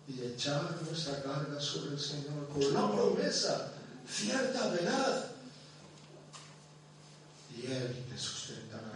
y 0.08 0.22
echar 0.22 0.80
nuestra 0.82 1.22
carga 1.22 1.60
sobre 1.60 1.94
el 1.94 2.00
Señor 2.00 2.48
con 2.52 2.74
la 2.74 2.92
promesa 2.92 3.72
cierta, 4.08 4.68
veraz. 4.68 5.24
Y 7.56 7.66
Él 7.66 8.04
te 8.08 8.18
sustentará. 8.18 8.92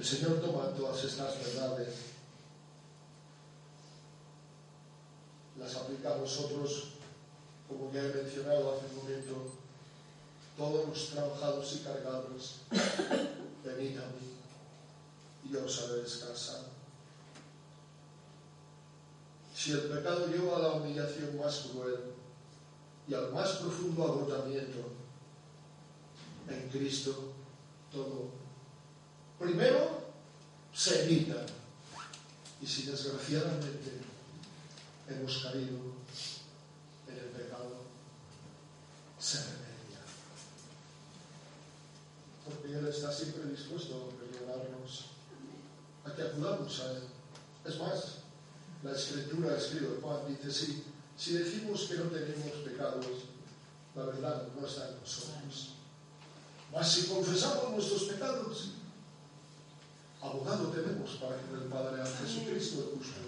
El 0.00 0.06
Señor 0.06 0.40
toma 0.40 0.72
todas 0.74 1.04
estas 1.04 1.38
verdades, 1.44 1.94
las 5.58 5.76
aplica 5.76 6.14
a 6.14 6.16
nosotros, 6.16 6.92
como 7.68 7.92
ya 7.92 8.06
he 8.06 8.14
mencionado 8.14 8.72
hace 8.72 8.86
un 8.94 8.96
momento, 8.96 9.52
todos 10.56 10.88
los 10.88 11.10
trabajados 11.10 11.74
y 11.74 11.78
cargados, 11.80 12.60
venid 13.62 13.98
a 13.98 14.06
mí 14.06 14.40
y 15.44 15.52
yo 15.52 15.66
os 15.66 15.82
haré 15.82 16.00
descansar. 16.00 16.62
Si 19.54 19.72
el 19.72 19.82
pecado 19.82 20.28
lleva 20.28 20.56
a 20.56 20.60
la 20.60 20.72
humillación 20.76 21.36
más 21.36 21.68
cruel 21.70 22.14
y 23.06 23.12
al 23.12 23.30
más 23.32 23.50
profundo 23.56 24.04
agotamiento, 24.04 24.78
en 26.48 26.70
Cristo 26.70 27.34
todo 27.92 28.40
primero 29.40 30.02
se 30.72 31.02
evita 31.04 31.46
y 32.60 32.66
si 32.66 32.82
desgraciadamente 32.82 34.00
hemos 35.08 35.38
caído 35.38 35.78
en 37.08 37.16
el 37.16 37.30
pecado, 37.30 37.84
se 39.18 39.38
remedia. 39.38 40.00
Porque 42.44 42.78
Él 42.78 42.86
está 42.86 43.10
siempre 43.10 43.44
dispuesto 43.44 44.12
a 44.12 44.20
perdonarnos, 44.20 45.06
a 46.04 46.14
que 46.14 46.22
acudamos 46.22 46.80
a 46.80 46.92
Él. 46.92 47.02
Es 47.64 47.78
más, 47.78 48.04
la 48.82 48.92
Escritura 48.92 49.56
escrito, 49.56 49.98
Juan 50.02 50.20
dice, 50.28 50.52
sí, 50.52 50.84
si 51.16 51.32
decimos 51.32 51.86
que 51.88 51.96
no 51.96 52.04
tenemos 52.04 52.52
pecados, 52.64 53.06
la 53.96 54.04
verdad 54.04 54.48
no 54.58 54.66
está 54.66 54.88
en 54.88 55.00
nosotros. 55.00 55.70
Mas 56.72 56.92
si 56.92 57.06
confesamos 57.06 57.72
nuestros 57.72 58.04
pecados, 58.04 58.70
abogado 60.22 60.68
tenemos 60.68 61.10
para 61.16 61.36
que 61.36 61.54
el 61.54 61.68
Padre 61.68 62.02
a 62.02 62.06
Jesucristo 62.06 62.90
el 62.92 62.98
justo. 62.98 63.20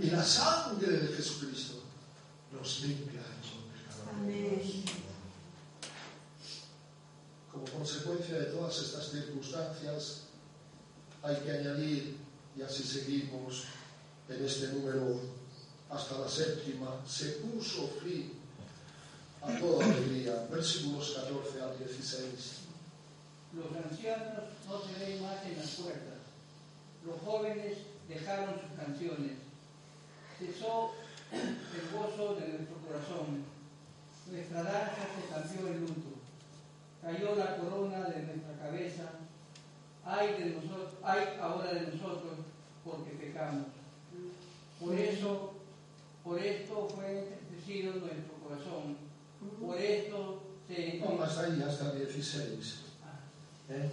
Y 0.00 0.10
la 0.10 0.24
sangre 0.24 0.98
de 0.98 1.16
Jesucristo 1.16 1.82
nos 2.52 2.80
limpia 2.82 3.22
Amén. 4.18 4.84
Como 7.52 7.64
consecuencia 7.64 8.38
de 8.38 8.44
todas 8.46 8.78
estas 8.78 9.10
circunstancias, 9.10 10.22
hay 11.22 11.36
que 11.36 11.50
añadir, 11.50 12.16
y 12.56 12.62
así 12.62 12.82
seguimos 12.82 13.64
en 14.28 14.44
este 14.44 14.68
número 14.68 15.20
hasta 15.90 16.18
la 16.18 16.28
séptima, 16.28 17.00
se 17.06 17.26
puso 17.32 17.88
fin 18.02 18.32
a 19.42 19.58
toda 19.58 19.84
alegría. 19.84 20.46
Versículos 20.50 21.14
14 21.16 21.62
al 21.62 21.78
16. 21.78 22.30
Los 23.54 23.84
ancianos 23.84 24.44
no 24.66 24.82
se 24.82 25.04
ven 25.04 25.22
más 25.22 25.44
en 25.46 25.56
las 25.56 25.70
puertas. 25.70 26.15
Los 27.06 27.20
jóvenes 27.24 27.78
dejaron 28.08 28.54
sus 28.60 28.84
canciones. 28.84 29.32
Cesó 30.38 30.92
el 31.32 31.96
gozo 31.96 32.34
de 32.34 32.48
nuestro 32.48 32.76
corazón. 32.86 33.44
Nuestra 34.30 34.62
danza 34.64 35.06
se 35.14 35.32
cambió 35.32 35.68
en 35.68 35.80
luto. 35.82 36.16
Cayó 37.00 37.36
la 37.36 37.56
corona 37.58 38.00
de 38.08 38.22
nuestra 38.22 38.58
cabeza. 38.58 39.04
Hay, 40.04 40.34
de 40.34 40.56
nosotros, 40.56 40.94
hay 41.02 41.38
ahora 41.40 41.72
de 41.72 41.92
nosotros 41.92 42.34
porque 42.84 43.10
pecamos. 43.12 43.66
Por 44.80 44.94
eso, 44.94 45.54
por 46.24 46.38
esto 46.40 46.88
fue 46.88 47.18
entristecido 47.20 47.94
nuestro 47.94 48.34
corazón. 48.42 48.96
Por 49.60 49.78
esto 49.78 50.42
se... 50.66 51.02
Más 51.16 51.38
ahí 51.38 51.62
hasta 51.62 51.92
16. 51.92 52.78
¿Eh? 53.68 53.90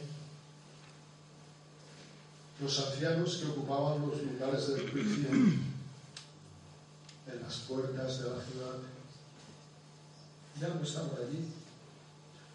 Los 2.59 2.79
ancianos 2.79 3.37
que 3.37 3.47
ocupaban 3.47 4.07
los 4.07 4.21
lugares 4.21 4.67
del 4.69 4.91
juicio 4.91 5.29
en 5.31 5.73
las 7.41 7.55
puertas 7.67 8.19
de 8.19 8.29
la 8.29 8.41
ciudad 8.41 8.77
ya 10.59 10.67
no 10.69 10.83
estaban 10.83 11.11
allí. 11.17 11.47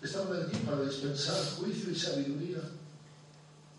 Estaban 0.01 0.41
allí 0.41 0.57
para 0.59 0.83
dispensar 0.83 1.45
juicio 1.57 1.91
y 1.91 1.99
sabiduría, 1.99 2.61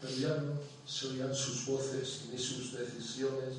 pero 0.02 0.14
ya 0.14 0.36
no 0.36 0.60
se 0.86 1.08
oían 1.08 1.34
sus 1.34 1.66
voces 1.66 2.26
ni 2.32 2.38
sus 2.38 2.74
decisiones. 2.74 3.56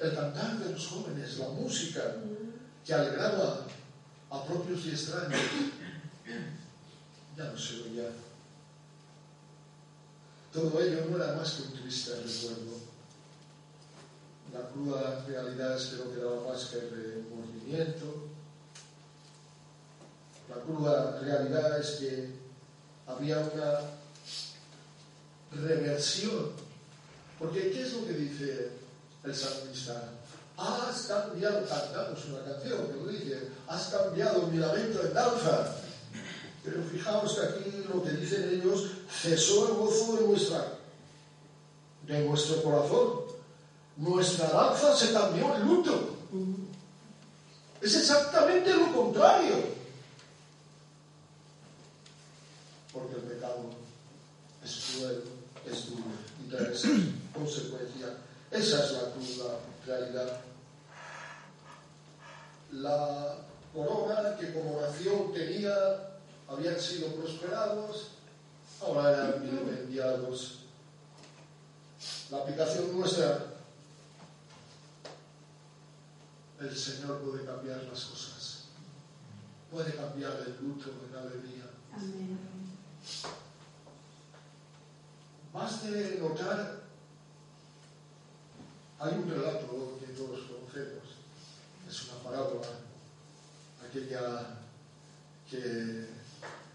El 0.00 0.14
cantar 0.14 0.58
de 0.58 0.72
los 0.72 0.86
jóvenes, 0.88 1.38
la 1.38 1.48
música 1.48 2.16
que 2.84 2.92
alegraba 2.92 3.66
a 4.30 4.44
propios 4.44 4.84
y 4.86 4.90
extraños, 4.90 5.40
ya 7.36 7.44
no 7.44 7.58
se 7.58 7.82
oía. 7.82 8.10
Todo 10.54 10.80
ello 10.80 11.06
no 11.10 11.16
era 11.16 11.34
más 11.34 11.50
que 11.50 11.62
un 11.62 11.72
triste 11.72 12.14
recuerdo. 12.14 12.78
La 14.52 14.68
cruda 14.68 15.24
realidad 15.26 15.76
es 15.76 15.86
que 15.86 15.96
no 15.96 16.14
quedaba 16.14 16.48
más 16.48 16.66
que 16.66 16.78
remordimiento. 16.78 18.28
La 20.48 20.62
cruda 20.62 21.18
realidad 21.20 21.80
es 21.80 21.90
que 21.98 22.30
había 23.08 23.40
una 23.40 23.80
reversión. 25.60 26.52
Porque 27.36 27.72
¿qué 27.72 27.82
es 27.82 27.92
lo 27.94 28.06
que 28.06 28.12
dice 28.12 28.70
el 29.24 29.34
salmista? 29.34 30.12
Has 30.56 31.02
cambiado, 31.08 31.66
cantamos 31.66 32.24
una 32.26 32.44
canción 32.44 32.86
que 32.86 32.94
lo 32.94 33.06
dice, 33.08 33.48
has 33.66 33.88
cambiado 33.88 34.46
mi 34.46 34.58
lamento 34.58 35.04
en 35.04 35.14
danza 35.14 35.83
pero 36.64 36.82
fijaos 36.82 37.34
que 37.34 37.46
aquí 37.46 37.84
lo 37.92 38.02
que 38.02 38.10
dicen 38.12 38.48
ellos, 38.48 38.86
cesó 39.10 39.68
el 39.68 39.74
gozo 39.74 40.16
de, 40.16 40.26
nuestra, 40.26 40.78
de 42.06 42.24
nuestro 42.24 42.62
corazón. 42.62 43.20
Nuestra 43.98 44.48
danza 44.48 44.96
se 44.96 45.12
cambió 45.12 45.54
en 45.54 45.68
luto. 45.68 46.16
Es 47.82 47.94
exactamente 47.96 48.74
lo 48.74 48.92
contrario. 48.92 49.56
Porque 52.92 53.16
el 53.16 53.22
pecado 53.22 53.70
es 54.64 54.96
cruel, 54.96 55.22
es 55.70 55.90
duro 55.90 56.02
y 56.42 56.48
trae 56.48 56.72
esa 56.72 56.88
consecuencia. 57.34 58.06
Esa 58.50 58.84
es 58.84 58.92
la 58.92 59.10
cruda 59.10 59.58
realidad. 59.86 60.40
La 62.72 63.36
corona 63.74 64.36
que 64.38 64.52
como 64.54 64.80
nación 64.80 65.32
tenía 65.32 66.13
habían 66.48 66.80
sido 66.80 67.08
prosperados, 67.14 68.08
ahora 68.80 69.10
eran 69.10 69.42
vilipendiados. 69.42 70.60
La 72.30 72.38
aplicación 72.38 72.98
nuestra, 72.98 73.54
el 76.60 76.76
Señor 76.76 77.20
puede 77.20 77.44
cambiar 77.44 77.82
las 77.84 78.04
cosas, 78.04 78.64
puede 79.70 79.94
cambiar 79.94 80.32
el 80.46 80.66
luto 80.66 80.90
en 81.08 81.16
alegría. 81.16 81.70
Amén. 81.92 82.54
de 85.84 86.18
notar, 86.18 86.82
hay 88.98 89.14
un 89.14 89.30
relato 89.30 89.98
que 90.00 90.12
todos 90.14 90.40
conocemos, 90.40 91.04
es 91.88 92.08
una 92.08 92.22
parábola, 92.22 92.68
aquella 93.86 94.60
que 95.48 96.23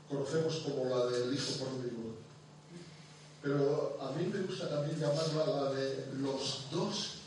conocemos 0.09 0.55
como 0.65 0.85
la 0.85 1.05
del 1.05 1.33
hijo 1.33 1.53
pródigo. 1.53 2.15
Pero 3.41 3.97
a 4.01 4.11
mí 4.11 4.25
me 4.25 4.41
gusta 4.41 4.69
también 4.69 4.99
llamarla 4.99 5.45
la 5.45 5.71
de 5.71 6.07
los 6.17 6.65
dos 6.71 7.19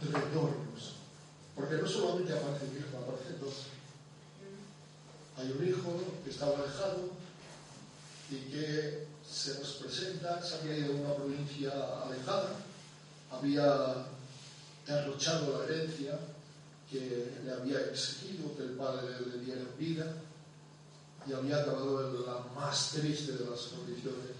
retornos, 0.00 0.94
porque 1.54 1.74
no 1.74 1.88
solamente 1.88 2.32
aparece 2.32 2.66
un 2.66 2.78
hijo, 2.78 2.98
aparecen 2.98 3.40
dos. 3.40 3.54
Hay 5.36 5.50
un 5.50 5.68
hijo 5.68 6.00
que 6.24 6.30
estaba 6.30 6.54
alejado 6.54 7.10
y 8.30 8.36
que 8.50 9.06
se 9.28 9.58
nos 9.58 9.72
presenta, 9.72 10.42
se 10.42 10.54
había 10.54 10.78
ido 10.78 10.92
a 10.92 11.00
una 11.00 11.14
provincia 11.14 11.72
alejada, 12.06 12.50
había 13.30 14.06
derrochado 14.86 15.58
la 15.58 15.64
herencia 15.64 16.18
que 16.90 17.32
le 17.44 17.52
había 17.52 17.80
exigido 17.80 18.54
que 18.56 18.62
el 18.62 18.70
padre 18.70 19.08
le 19.26 19.44
diera 19.44 19.62
vida 19.78 20.14
y 21.26 21.32
había 21.32 21.56
acabado 21.56 22.08
en 22.08 22.26
la 22.26 22.38
más 22.54 22.90
triste 22.90 23.32
de 23.32 23.50
las 23.50 23.60
condiciones. 23.60 24.36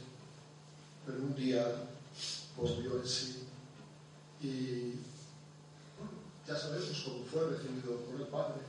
Pero 1.06 1.18
un 1.18 1.34
día 1.34 1.66
volvió 2.56 3.00
en 3.00 3.08
sí 3.08 3.44
y 4.40 4.94
ya 6.46 6.56
sabemos 6.56 7.02
cómo 7.04 7.24
fue 7.24 7.56
recibido 7.56 7.96
por 8.00 8.20
el 8.20 8.26
Padre. 8.26 8.60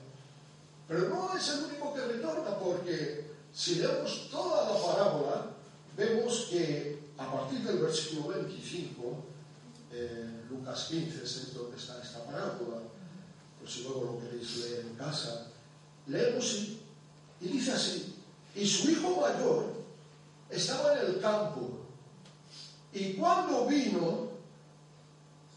Pero 0.88 1.10
no 1.10 1.36
es 1.36 1.50
el 1.50 1.66
único 1.66 1.94
que 1.94 2.06
retorna, 2.06 2.58
porque 2.60 3.32
si 3.54 3.76
leemos 3.76 4.30
toda 4.30 4.72
la 4.72 4.82
parábola, 4.82 5.46
vemos 5.98 6.48
que 6.50 7.00
a 7.18 7.32
partir 7.32 7.60
del 7.64 7.80
versículo 7.80 8.30
25, 8.30 9.24
eh, 9.92 10.44
Lucas 10.50 10.88
15 10.90 11.24
es 11.24 11.54
donde 11.54 11.78
está 11.78 12.02
esta 12.02 12.24
parábola, 12.26 12.82
pues 13.60 13.74
si 13.74 13.84
luego 13.84 14.04
lo 14.04 14.20
queréis 14.20 14.58
leer 14.58 14.82
en 14.82 14.96
casa, 14.96 15.48
leemos 16.08 16.78
y 17.42 17.48
dice 17.48 17.74
así, 17.74 18.16
y 18.56 18.66
su 18.66 18.90
hijo 18.90 19.22
mayor 19.22 19.74
estaba 20.50 20.94
en 21.00 21.08
el 21.08 21.20
campo, 21.20 21.70
y 22.94 23.14
cuando 23.14 23.66
vino, 23.66 24.30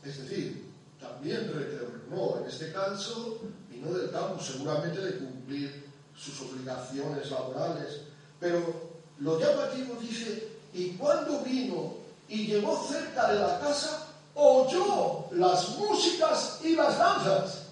es 0.04 0.18
decir, 0.18 0.68
también 1.00 1.52
retornó, 1.52 2.40
en 2.40 2.46
este 2.48 2.72
caso, 2.72 3.38
vino 3.70 3.92
del 3.92 4.10
campo, 4.10 4.42
seguramente 4.42 5.00
de 5.00 5.18
cumplir 5.18 5.88
sus 6.16 6.40
obligaciones 6.40 7.30
laborales, 7.30 8.00
pero 8.40 8.88
lo 9.20 9.38
llamativo 9.38 9.94
dice, 10.00 10.48
y 10.72 10.90
cuando 10.92 11.40
vino 11.42 11.94
y 12.28 12.46
llegó 12.46 12.84
cerca 12.84 13.32
de 13.32 13.40
la 13.40 13.60
casa, 13.60 14.06
oyó 14.34 15.26
las 15.32 15.76
músicas 15.76 16.60
y 16.62 16.76
las 16.76 16.98
danzas. 16.98 17.62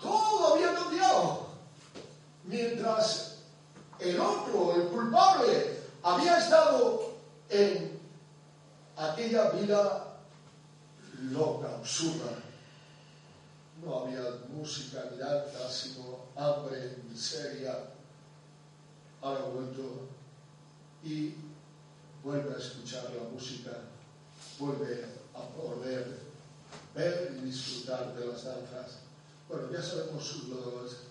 Todo 0.00 0.54
había 0.54 0.74
cambiado. 0.74 1.43
Mientras 2.44 3.36
el 3.98 4.20
otro, 4.20 4.74
el 4.76 4.88
culpable, 4.88 5.78
había 6.02 6.38
estado 6.38 7.14
en 7.48 7.98
aquella 8.96 9.50
vida 9.50 10.18
loca, 11.30 11.74
absurda. 11.76 12.38
No 13.82 14.00
había 14.00 14.22
música 14.48 15.04
ni 15.10 15.18
danza, 15.18 15.70
sino 15.70 16.18
hambre, 16.36 16.98
miseria. 17.10 17.90
Ahora 19.22 19.44
vuelto 19.46 20.08
y 21.02 21.34
vuelve 22.22 22.54
a 22.54 22.58
escuchar 22.58 23.04
la 23.14 23.28
música, 23.30 23.70
vuelve 24.58 25.06
a 25.34 25.48
poder 25.48 26.18
ver 26.94 27.36
y 27.38 27.46
disfrutar 27.46 28.14
de 28.14 28.26
las 28.26 28.44
danzas. 28.44 29.03
Bueno, 29.48 29.70
ya 29.72 29.82
sabemos, 29.82 30.42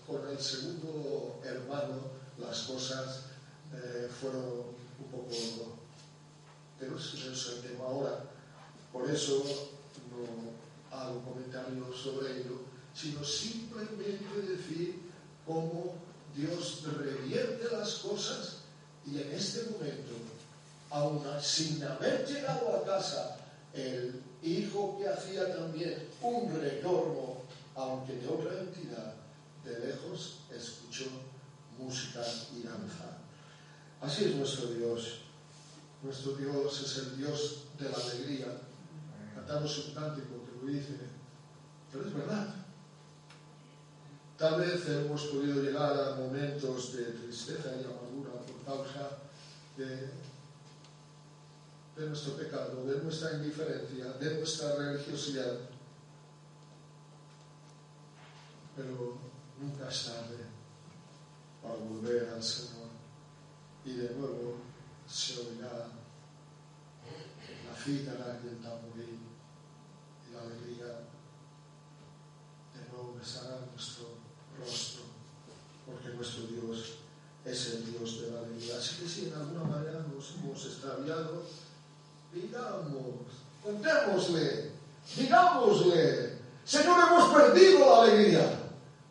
con 0.06 0.28
el 0.28 0.38
segundo 0.38 1.40
hermano 1.44 2.14
las 2.38 2.62
cosas 2.62 3.20
eh, 3.72 4.08
fueron 4.20 4.44
un 4.44 5.10
poco... 5.10 5.78
Pero 6.78 6.98
eso 6.98 7.16
es 7.16 7.46
el 7.48 7.62
tema 7.62 7.84
ahora. 7.84 8.24
Por 8.92 9.08
eso 9.10 9.44
no 10.10 10.96
hago 10.96 11.20
comentarios 11.22 11.96
sobre 11.96 12.40
ello, 12.40 12.58
sino 12.94 13.24
simplemente 13.24 14.42
decir 14.48 15.00
cómo 15.46 15.94
Dios 16.34 16.82
revierte 16.98 17.64
las 17.70 17.94
cosas 17.96 18.56
y 19.06 19.20
en 19.20 19.32
este 19.32 19.70
momento, 19.70 20.12
aún 20.90 21.22
sin 21.40 21.82
haber 21.82 22.26
llegado 22.26 22.76
a 22.76 22.84
casa, 22.84 23.36
el 23.72 24.22
hijo 24.42 24.96
que 24.98 25.08
hacía 25.08 25.56
también 25.56 26.08
un 26.22 26.60
retorno, 26.60 27.33
aunque 27.74 28.14
de 28.14 28.28
otra 28.28 28.60
entidad, 28.60 29.14
de 29.64 29.78
lejos 29.86 30.40
escuchó 30.54 31.06
música 31.78 32.22
y 32.56 32.62
danza. 32.62 33.18
Así 34.00 34.24
es 34.26 34.36
nuestro 34.36 34.68
Dios. 34.68 35.20
Nuestro 36.02 36.32
Dios 36.32 36.82
es 36.82 36.98
el 36.98 37.16
Dios 37.16 37.64
de 37.78 37.88
la 37.88 37.96
alegría. 37.96 38.46
Cantamos 39.34 39.86
un 39.86 39.94
cántico 39.94 40.44
que 40.44 40.66
lo 40.66 40.72
dice, 40.72 40.98
pero 41.90 42.06
es 42.06 42.14
verdad. 42.14 42.54
Tal 44.38 44.60
vez 44.60 44.86
hemos 44.88 45.22
podido 45.24 45.62
llegar 45.62 45.98
a 45.98 46.16
momentos 46.16 46.94
de 46.94 47.04
tristeza 47.04 47.70
y 47.76 47.84
amargura 47.84 48.32
por 48.46 48.64
causa 48.64 49.18
de, 49.76 50.10
de 51.96 52.08
nuestro 52.08 52.36
pecado, 52.36 52.84
de 52.84 53.02
nuestra 53.02 53.34
indiferencia, 53.34 54.06
de 54.20 54.34
nuestra 54.34 54.76
religiosidad. 54.76 55.73
Pero 58.76 59.18
nunca 59.60 59.88
es 59.88 60.06
tarde 60.06 60.44
para 61.62 61.74
volver 61.76 62.28
al 62.34 62.42
Señor 62.42 62.88
y 63.84 63.92
de 63.94 64.14
nuevo 64.14 64.56
se 65.08 65.38
oirá 65.40 65.88
la 67.68 67.76
cítara 67.76 68.40
y 68.42 68.48
el 68.48 68.58
tamboril 68.58 69.20
y 70.28 70.32
la 70.32 70.40
alegría 70.40 71.06
de 72.74 72.88
nuevo 72.90 73.16
besará 73.18 73.60
nuestro 73.72 74.08
rostro 74.58 75.02
porque 75.86 76.08
nuestro 76.10 76.46
Dios 76.46 76.94
es 77.44 77.74
el 77.74 77.92
Dios 77.92 78.22
de 78.22 78.30
la 78.30 78.40
alegría. 78.40 78.78
Así 78.78 79.02
que 79.02 79.08
si 79.08 79.26
en 79.26 79.34
alguna 79.34 79.64
manera 79.64 80.04
nos 80.12 80.34
hemos 80.34 80.64
extraviado, 80.64 81.42
digamos, 82.32 83.26
contémosle, 83.62 84.72
digámosle, 85.16 86.38
Señor, 86.64 87.06
hemos 87.06 87.34
perdido 87.34 87.78
la 87.80 88.02
alegría. 88.02 88.53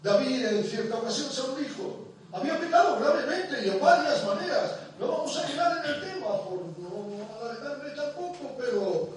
David 0.03 0.45
en 0.45 0.63
cierta 0.65 0.97
ocasión 0.97 1.31
se 1.31 1.41
lo 1.47 1.55
dijo, 1.55 2.07
había 2.33 2.59
pecado 2.59 2.99
gravemente 2.99 3.65
y 3.65 3.69
en 3.69 3.79
varias 3.79 4.25
maneras. 4.25 4.71
No 4.99 5.07
vamos 5.07 5.37
a 5.37 5.47
llegar 5.47 5.77
en 5.77 5.93
el 5.93 6.01
tema 6.01 6.27
por 6.43 6.59
no 6.77 7.25
alargarme 7.41 7.89
tampoco, 7.91 8.51
pero 8.57 9.09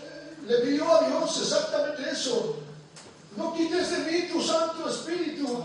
eh, 0.00 0.36
le 0.46 0.58
pidió 0.58 0.94
a 0.94 1.08
Dios 1.08 1.42
exactamente 1.42 2.08
eso. 2.08 2.56
No 3.36 3.52
quites 3.52 3.90
de 3.90 3.98
mí 4.12 4.28
tu 4.32 4.40
Santo 4.40 4.88
Espíritu 4.88 5.64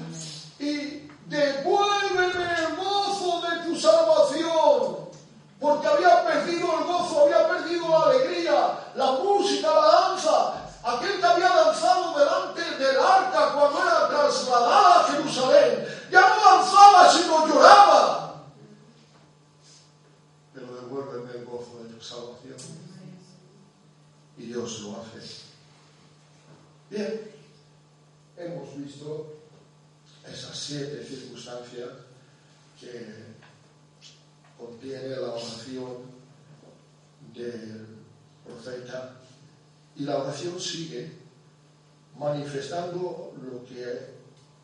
y 0.57 1.07
devuélveme 1.27 2.45
el 2.57 2.75
gozo 2.77 3.41
de 3.41 3.63
tu 3.63 3.75
salvación. 3.79 5.07
Porque 5.59 5.87
había 5.87 6.25
perdido 6.25 6.79
el 6.79 6.83
gozo, 6.85 7.25
había 7.25 7.47
perdido 7.47 7.89
la 7.89 8.05
alegría, 8.09 8.79
la 8.95 9.11
música, 9.11 9.67
la 9.67 9.85
danza. 9.85 10.66
Aquel 10.87 11.19
que 11.19 11.25
había 11.25 11.49
danzado 11.49 12.17
delante 12.17 12.61
del 12.61 12.97
arca 12.97 13.53
cuando 13.53 13.81
era 13.81 14.07
trasladada 14.07 15.01
a 15.01 15.11
Jerusalén, 15.11 15.85
ya 16.09 16.21
no 16.21 16.59
danzaba 16.59 17.11
sino 17.11 17.45
lloraba. 17.45 18.45
Pero 20.53 20.67
devuélveme 20.75 21.39
el 21.39 21.45
gozo 21.45 21.83
de 21.83 21.93
tu 21.93 22.01
salvación. 22.01 22.55
Y 24.37 24.43
Dios 24.43 24.79
lo 24.79 25.01
hace. 25.01 25.41
Bien, 26.89 27.31
hemos 28.37 28.77
visto 28.77 29.39
esas 30.25 30.57
siete 30.57 31.03
circunstancias 31.03 31.89
que 32.79 33.35
contiene 34.57 35.17
la 35.17 35.33
oración 35.33 35.97
del 37.33 37.87
profeta 38.45 39.17
y 39.97 40.03
la 40.03 40.17
oración 40.17 40.59
sigue 40.59 41.11
manifestando 42.17 43.33
lo 43.41 43.65
que 43.65 44.17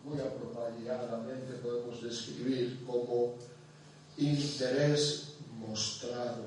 muy 0.04 0.20
apropiadamente 0.20 1.54
podemos 1.62 2.02
describir 2.02 2.84
como 2.86 3.36
interés 4.18 5.36
mostrado. 5.58 6.44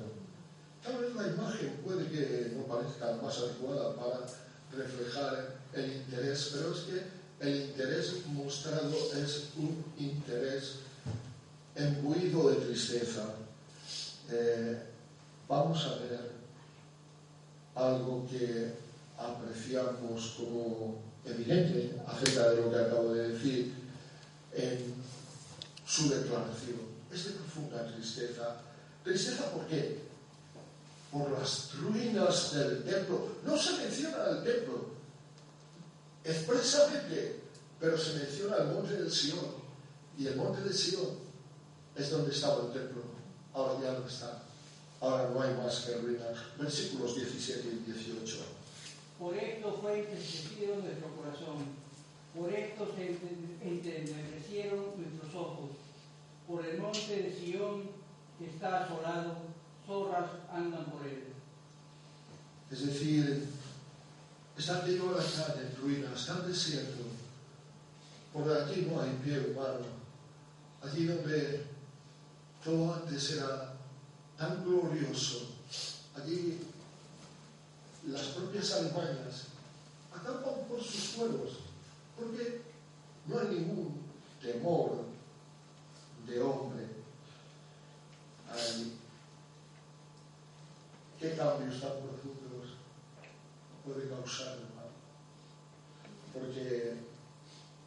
Tal 0.83 1.01
vez 1.01 1.15
la 1.15 1.27
imagen 1.27 1.81
puede 1.83 2.07
que 2.07 2.53
no 2.55 2.63
parezca 2.63 3.17
más 3.21 3.37
adecuada 3.39 3.95
para 3.95 4.25
reflejar 4.71 5.57
el 5.73 5.97
interés, 5.97 6.51
pero 6.53 6.73
es 6.73 6.79
que 6.81 7.47
el 7.47 7.69
interés 7.69 8.25
mostrado 8.27 8.95
es 9.21 9.49
un 9.57 9.83
interés 9.97 10.75
embuido 11.75 12.49
de 12.49 12.55
tristeza. 12.67 13.25
Eh, 14.29 14.81
vamos 15.47 15.85
a 15.85 15.95
ver 15.95 16.36
algo 17.77 18.27
que 18.29 18.73
apreciamos 19.17 20.35
como 20.37 21.01
evidente 21.25 21.95
acerca 22.07 22.49
de 22.49 22.61
lo 22.61 22.71
que 22.71 22.79
acabo 22.79 23.13
de 23.13 23.29
decir 23.29 23.73
en 24.53 24.95
su 25.85 26.09
declaración. 26.09 26.97
Es 27.13 27.25
de 27.25 27.31
profunda 27.31 27.85
tristeza. 27.87 28.57
¿Tristeza 29.03 29.51
por 29.51 29.67
qué? 29.67 29.99
Por 31.11 31.31
las 31.31 31.73
ruinas 31.75 32.53
del 32.53 32.83
templo. 32.83 33.37
No 33.45 33.57
se 33.57 33.77
menciona 33.77 34.29
el 34.29 34.43
templo 34.43 34.89
expresamente, 36.23 37.39
pero 37.79 37.97
se 37.97 38.15
menciona 38.15 38.57
el 38.57 38.67
monte 38.67 38.93
del 38.93 39.11
Sion. 39.11 39.67
Y 40.17 40.27
el 40.27 40.35
monte 40.35 40.61
del 40.61 40.73
Sion 40.73 41.09
es 41.95 42.09
donde 42.09 42.31
estaba 42.33 42.65
el 42.65 42.73
templo. 42.73 43.03
Ahora 43.53 43.79
ya 43.81 43.93
no 43.93 44.07
está. 44.07 44.46
Ahora 44.99 45.29
no 45.29 45.41
hay 45.41 45.53
más 45.55 45.81
que 45.81 45.95
ruinas. 45.97 46.37
Versículos 46.59 47.15
17 47.15 47.67
y 47.67 47.91
18. 47.91 48.37
Por 49.19 49.35
esto 49.35 49.79
fue 49.81 49.99
entristecido 49.99 50.75
nuestro 50.75 51.09
corazón, 51.15 51.65
por 52.35 52.53
esto 52.53 52.93
se 52.95 53.17
enternecieron 53.67 54.85
nuestros 54.95 55.35
ojos. 55.35 55.69
Por 56.47 56.65
el 56.65 56.79
monte 56.79 57.23
de 57.23 57.35
Sión 57.35 57.89
que 58.37 58.45
está 58.45 58.85
asolado, 58.85 59.37
zorras 59.85 60.29
andan 60.53 60.85
por 60.85 61.05
él. 61.05 61.23
Es 62.69 62.85
decir, 62.85 63.47
está 64.57 64.85
lleno 64.85 65.11
la 65.11 65.17
calle 65.17 65.67
en 65.67 65.81
ruinas, 65.81 66.19
está 66.19 66.41
desierto. 66.41 67.03
Por 68.31 68.51
allí 68.51 68.87
no 68.89 69.01
hay 69.01 69.09
pie 69.23 69.39
humano. 69.51 69.85
Allí 70.83 71.05
donde 71.05 71.63
todo 72.63 72.93
antes 72.93 73.31
era 73.31 73.76
tan 74.37 74.63
glorioso, 74.63 75.55
allí 76.15 76.59
las 78.07 78.21
propias 78.27 78.71
Alemanias 78.73 79.47
acampan 80.13 80.65
por 80.69 80.81
sus 80.81 81.15
pueblos, 81.15 81.59
porque 82.15 82.61
no 83.25 83.39
hay 83.39 83.47
ningún 83.47 84.01
temor 84.41 85.05
de 86.27 86.41
hombre 86.41 86.87
ahí. 88.51 88.97
¿Qué 91.19 91.35
cambios 91.35 91.81
tan 91.81 91.93
profundos 91.93 92.75
puede 93.83 94.07
causar 94.07 94.57
el 94.57 94.75
mal? 94.75 94.91
Porque 96.31 96.97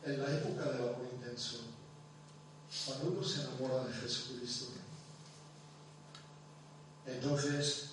en 0.04 0.20
la 0.20 0.30
época 0.36 0.72
del 0.72 0.82
amor 0.82 1.08
intenso, 1.12 1.58
Cuando 2.86 3.10
uno 3.10 3.24
se 3.24 3.40
enamora 3.40 3.84
de 3.84 3.92
Jesucristo, 3.92 4.79
entonces 7.06 7.90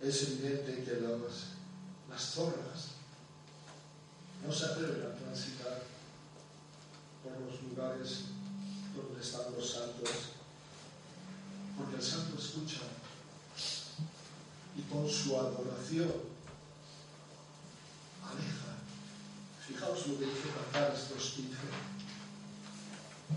es 0.00 0.22
evidente 0.22 0.84
que 0.84 1.00
las, 1.00 1.54
las 2.10 2.22
zorras 2.22 2.92
no 4.44 4.52
se 4.52 4.66
atreven 4.66 5.06
a 5.06 5.14
transitar 5.16 5.82
por 7.22 7.40
los 7.40 7.62
lugares 7.62 8.24
donde 8.96 9.20
están 9.20 9.52
los 9.56 9.70
santos, 9.70 10.10
porque 11.78 11.96
el 11.96 12.02
santo 12.02 12.36
escucha 12.38 12.80
y 14.76 14.82
con 14.82 15.08
su 15.08 15.38
adoración 15.38 16.12
aleja. 18.24 18.72
Fijaos 19.66 20.06
lo 20.08 20.18
que 20.18 20.26
dice 20.26 20.48
Cantares 20.72 21.10
2.15. 21.14 22.02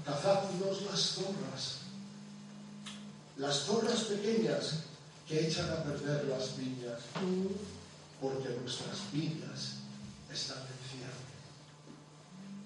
Cazadnos 0.03 0.81
las 0.83 0.99
zorras, 0.99 1.77
las 3.37 3.65
zorras 3.65 4.03
pequeñas 4.05 4.83
que 5.27 5.47
echan 5.47 5.69
a 5.69 5.83
perder 5.83 6.25
las 6.25 6.55
viñas, 6.57 7.01
porque 8.21 8.49
nuestras 8.49 9.11
viñas 9.11 9.77
están 10.31 10.59
en 10.59 10.89
cierre. 10.89 11.25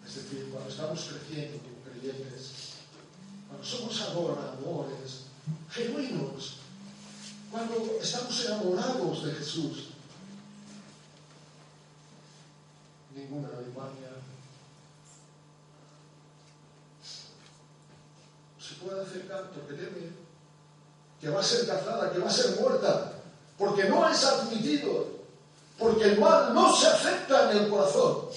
Es 0.06 0.16
decir, 0.16 0.50
cuando 0.52 0.70
estamos 0.70 1.00
creciendo 1.06 1.60
como 1.60 1.82
creyentes, 1.84 2.52
cuando 3.48 3.66
somos 3.66 4.02
adoradores, 4.02 5.24
genuinos, 5.72 6.58
cuando 7.50 7.98
estamos 8.02 8.46
enamorados 8.46 9.26
de 9.26 9.32
Jesús, 9.34 9.88
ninguna 13.16 13.48
Alemania 13.48 14.10
se 18.60 18.76
puede 18.76 19.02
acercar 19.02 19.50
porque 19.52 19.74
teme 19.74 20.29
que 21.20 21.30
va 21.30 21.40
a 21.40 21.44
ser 21.44 21.68
cazada, 21.68 22.12
que 22.12 22.20
va 22.20 22.30
a 22.30 22.34
ser 22.34 22.60
muerta, 22.60 23.14
porque 23.58 23.86
no 23.86 24.08
es 24.10 24.24
admitido, 24.24 25.08
porque 25.78 26.04
el 26.06 26.20
mal 26.20 26.54
no 26.54 26.76
se 26.76 26.88
acepta 26.88 27.52
en 27.52 27.58
el 27.58 27.70
corazón, 27.70 28.30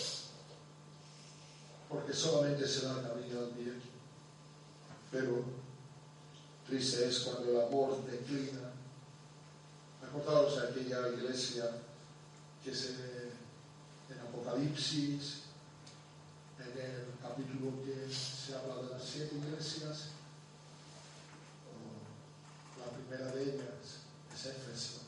porque 1.89 2.13
solamente 2.13 2.67
se 2.67 2.87
da 2.87 2.95
camino 3.03 3.41
al 3.41 3.51
bien. 3.53 3.81
Pero 5.11 5.45
triste 6.67 7.09
es 7.09 7.21
cuando 7.21 7.51
el 7.51 7.67
amor 7.67 8.03
declina 8.07 8.73
Acordaos 10.03 10.61
de 10.61 10.69
aquella 10.69 11.09
iglesia 11.09 11.71
que 12.65 12.75
se 12.75 12.91
en 14.11 14.21
Apocalipsis, 14.21 15.43
en 16.59 16.79
el 16.79 17.07
capítulo 17.23 17.73
que 17.85 18.13
se 18.13 18.55
habla 18.55 18.83
de 18.83 18.91
las 18.91 19.03
siete 19.03 19.37
iglesias, 19.37 20.12
ellas 23.15 24.01
es 24.35 24.47
Éfeso, 24.47 25.01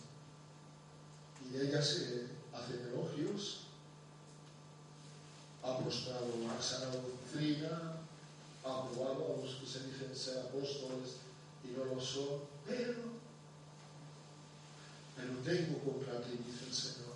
y 1.51 1.57
ella 1.57 1.83
se 1.83 2.27
hacen 2.53 2.89
elogios, 2.93 3.61
ha 5.63 5.79
prostrado 5.79 6.29
la 6.47 6.61
sana 6.61 6.87
doctrina, 6.87 7.99
ha 8.65 8.79
aprobado 8.79 9.35
a 9.35 9.45
los 9.45 9.55
que 9.57 9.67
se 9.67 9.87
dicen 9.87 10.15
ser 10.15 10.39
apóstoles 10.41 11.17
y 11.65 11.69
no 11.77 11.85
lo 11.87 12.01
son, 12.01 12.41
pero 12.67 13.15
pero 15.17 15.35
tengo 15.45 15.79
contra 15.79 16.21
ti, 16.23 16.39
dice 16.45 16.65
el 16.67 16.75
Señor, 16.75 17.15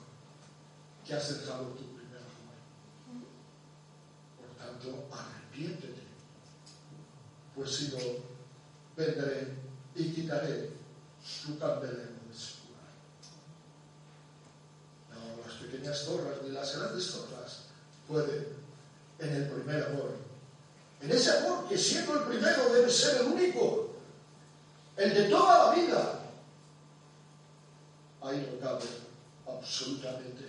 que 1.05 1.15
has 1.15 1.41
dejado 1.41 1.65
tu 1.71 1.85
primer 1.97 2.19
amor. 2.19 2.55
Por 4.39 4.57
tanto, 4.57 5.09
arrepiéntete, 5.13 6.03
pues 7.57 7.75
si 7.75 7.89
no, 7.89 7.99
vendré 8.97 9.68
y 9.99 10.13
quitaré 10.15 10.71
tu 11.45 11.59
candelero 11.59 12.15
de 12.29 12.35
su. 12.35 12.59
No, 15.11 15.45
las 15.45 15.55
pequeñas 15.57 16.05
torres 16.05 16.43
ni 16.45 16.51
las 16.51 16.77
grandes 16.77 17.13
torres 17.13 17.59
pueden 18.07 18.47
en 19.19 19.35
el 19.35 19.51
primer 19.51 19.83
amor. 19.87 20.17
En 21.01 21.11
ese 21.11 21.39
amor 21.39 21.69
que 21.69 21.77
siendo 21.77 22.15
el 22.15 22.29
primero 22.29 22.73
debe 22.73 22.91
ser 22.91 23.23
el 23.23 23.33
único, 23.33 23.91
el 24.97 25.15
de 25.15 25.25
toda 25.25 25.67
la 25.67 25.75
vida, 25.75 26.21
ahí 28.23 28.49
no 28.53 28.61
cabe 28.61 28.85
absolutamente. 29.47 30.45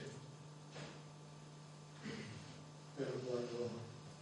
Pero 2.98 3.12
cuando 3.26 3.70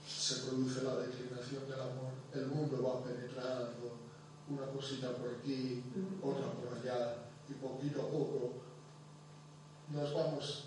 se 0.08 0.36
produce 0.36 0.84
la 0.84 0.96
declinación 0.98 1.70
del 1.70 1.82
amor, 1.82 2.14
el 2.34 2.46
mundo 2.48 2.84
va 2.84 3.04
penetrando 3.04 4.07
una 4.50 4.66
cosita 4.68 5.12
por 5.14 5.36
aquí, 5.36 5.84
otra 6.22 6.52
por 6.52 6.78
allá, 6.78 7.16
y 7.50 7.54
poquito 7.54 8.02
a 8.02 8.10
poco 8.12 8.54
nos 9.93 10.14
vamos 10.14 10.64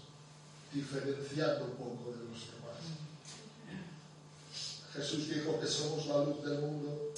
diferenciando 0.72 1.64
un 1.66 1.72
poco 1.72 2.12
de 2.12 2.24
los 2.24 2.40
demás. 2.52 2.80
Jesús 4.92 5.28
dijo 5.28 5.60
que 5.60 5.66
somos 5.66 6.06
la 6.06 6.24
luz 6.24 6.42
del 6.42 6.60
mundo, 6.60 7.12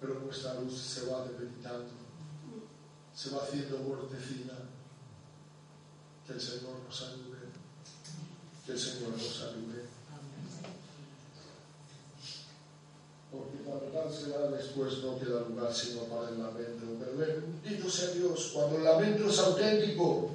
pero 0.00 0.20
nuestra 0.20 0.54
luz 0.54 0.78
se 0.78 1.06
va 1.06 1.26
debilitando, 1.26 1.90
se 3.14 3.30
va 3.30 3.42
haciendo 3.42 3.78
mortecina 3.78 4.54
que 6.26 6.32
el 6.32 6.40
Señor 6.40 6.78
nos 6.86 7.02
ayude. 7.02 7.38
Que 8.64 8.72
el 8.72 8.78
Señor 8.78 9.10
nos 9.10 9.42
ayude. 9.42 9.99
Porque 13.30 13.58
cuando 13.64 13.86
tal 13.86 14.12
se 14.12 14.30
va, 14.30 14.48
después 14.56 14.98
no 15.04 15.18
queda 15.18 15.40
lugar 15.48 15.72
sino 15.72 16.02
para 16.02 16.30
el 16.30 16.38
lamento. 16.38 16.86
Pero 16.98 17.16
bendito 17.16 17.90
sea 17.90 18.10
Dios, 18.10 18.50
cuando 18.52 18.78
el 18.78 18.84
lamento 18.84 19.30
es 19.30 19.38
auténtico, 19.38 20.30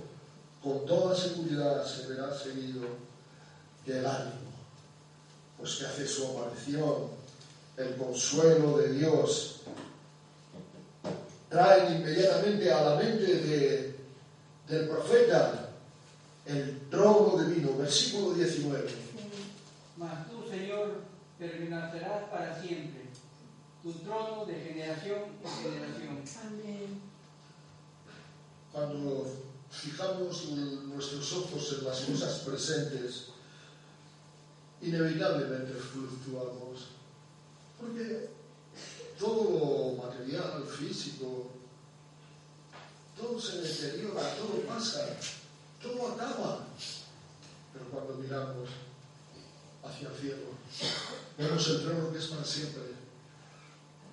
con 0.64 0.86
toda 0.86 1.16
seguridad 1.16 1.86
se 1.86 2.08
verá 2.08 2.36
seguido 2.36 2.88
del 3.86 4.06
ánimo, 4.06 4.52
pues 5.58 5.76
que 5.76 5.86
hace 5.86 6.08
su 6.08 6.26
aparición, 6.26 7.10
el 7.78 7.96
consuelo 7.98 8.78
de 8.78 8.94
Dios, 8.94 9.58
trae 11.50 11.96
inmediatamente 11.96 12.72
a 12.72 12.82
la 12.82 12.96
mente 12.96 13.26
de, 13.26 13.96
del 14.68 14.88
profeta 14.90 15.70
el 16.46 16.90
trono 16.90 17.44
divino, 17.44 17.78
versículo 17.78 18.34
19. 18.34 19.05
Permanecerás 21.38 22.30
para 22.30 22.62
siempre, 22.62 23.10
tu 23.84 23.92
trono 23.94 24.46
de 24.46 24.56
generación 24.56 25.22
en 25.44 25.64
generación. 25.64 26.24
Amén. 26.48 27.02
Cuando 28.72 29.32
fijamos 29.70 30.50
nuestros 30.50 31.34
ojos 31.34 31.78
en 31.78 31.86
las 31.86 32.02
cosas 32.02 32.40
presentes, 32.40 33.28
inevitablemente 34.82 35.74
fluctuamos, 35.74 36.88
porque 37.80 38.30
todo 39.20 39.96
material, 39.96 40.64
físico, 40.66 41.52
todo 43.18 43.40
se 43.40 43.62
deteriora, 43.62 44.36
todo 44.36 44.62
pasa 44.68 45.18
todo 45.86 46.14
acaba. 46.14 46.66
Pero 47.74 47.86
cuando 47.92 48.16
miramos 48.16 48.70
hacia 49.86 50.10
el 50.10 50.16
cielo, 50.16 50.46
vemos 51.38 51.68
el 51.68 51.82
trono 51.82 52.12
que 52.12 52.20
es 52.20 52.26
para 52.26 52.44
siempre. 52.44 52.96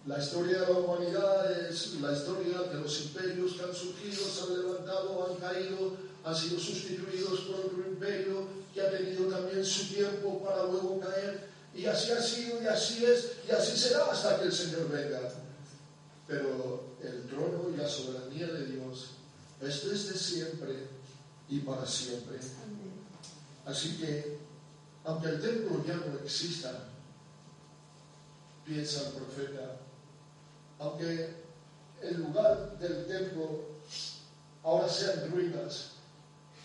La 0.06 0.18
historia 0.18 0.62
de 0.62 0.72
la 0.72 0.78
humanidad 0.78 1.68
es 1.68 1.94
la 2.00 2.12
historia 2.12 2.60
de 2.62 2.80
los 2.80 3.00
imperios 3.02 3.52
que 3.52 3.62
han 3.62 3.74
surgido, 3.74 4.24
se 4.28 4.42
han 4.42 4.60
levantado, 4.60 5.28
han 5.30 5.36
caído, 5.36 5.96
han 6.24 6.34
sido 6.34 6.58
sustituidos 6.58 7.40
por 7.42 7.66
otro 7.66 7.84
imperio 7.86 8.46
que 8.74 8.80
ha 8.80 8.90
tenido 8.90 9.26
también 9.26 9.64
su 9.64 9.94
tiempo 9.94 10.42
para 10.42 10.64
luego 10.64 10.98
caer. 11.00 11.48
Y 11.74 11.86
así 11.86 12.10
ha 12.10 12.20
sido, 12.20 12.62
y 12.62 12.66
así 12.66 13.04
es, 13.04 13.32
y 13.48 13.52
así 13.52 13.78
será 13.78 14.06
hasta 14.06 14.40
que 14.40 14.46
el 14.46 14.52
Señor 14.52 14.88
venga. 14.90 15.20
Pero 16.26 16.84
el 17.02 17.26
trono 17.28 17.70
y 17.72 17.76
la 17.76 17.88
soberanía 17.88 18.48
de 18.48 18.66
Dios 18.66 19.10
es 19.60 19.88
desde 19.88 20.18
siempre 20.18 20.88
y 21.48 21.60
para 21.60 21.86
siempre. 21.86 22.38
Así 23.64 23.96
que, 23.98 24.38
aunque 25.04 25.28
el 25.28 25.40
templo 25.40 25.84
ya 25.84 25.96
no 25.96 26.18
exista, 26.18 26.88
piensa 28.64 29.08
el 29.08 29.14
profeta, 29.14 29.76
aunque 30.78 31.34
el 32.00 32.18
lugar 32.18 32.78
del 32.78 33.06
templo 33.06 33.60
ahora 34.62 34.88
sea 34.88 35.24
en 35.24 35.32
ruinas 35.32 35.90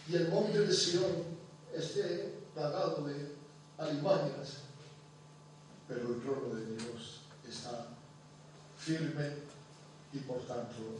y 0.08 0.16
el 0.16 0.30
monte 0.30 0.60
de 0.60 0.74
Sion 0.74 1.38
esté 1.74 2.36
plagado 2.54 3.04
de 3.06 3.36
alimañas, 3.78 4.60
pero 5.88 6.14
el 6.14 6.22
trono 6.22 6.56
de 6.56 6.66
Dios 6.76 7.22
está 7.48 7.88
firme 8.78 9.34
y 10.14 10.20
por 10.20 10.40
tanto 10.46 11.00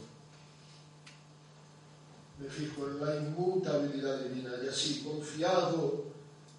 me 2.38 2.48
fijo 2.48 2.86
en 2.86 3.04
la 3.04 3.16
inmutabilidad 3.16 4.20
divina 4.20 4.50
y 4.62 4.68
así, 4.68 5.02
confiado 5.02 6.07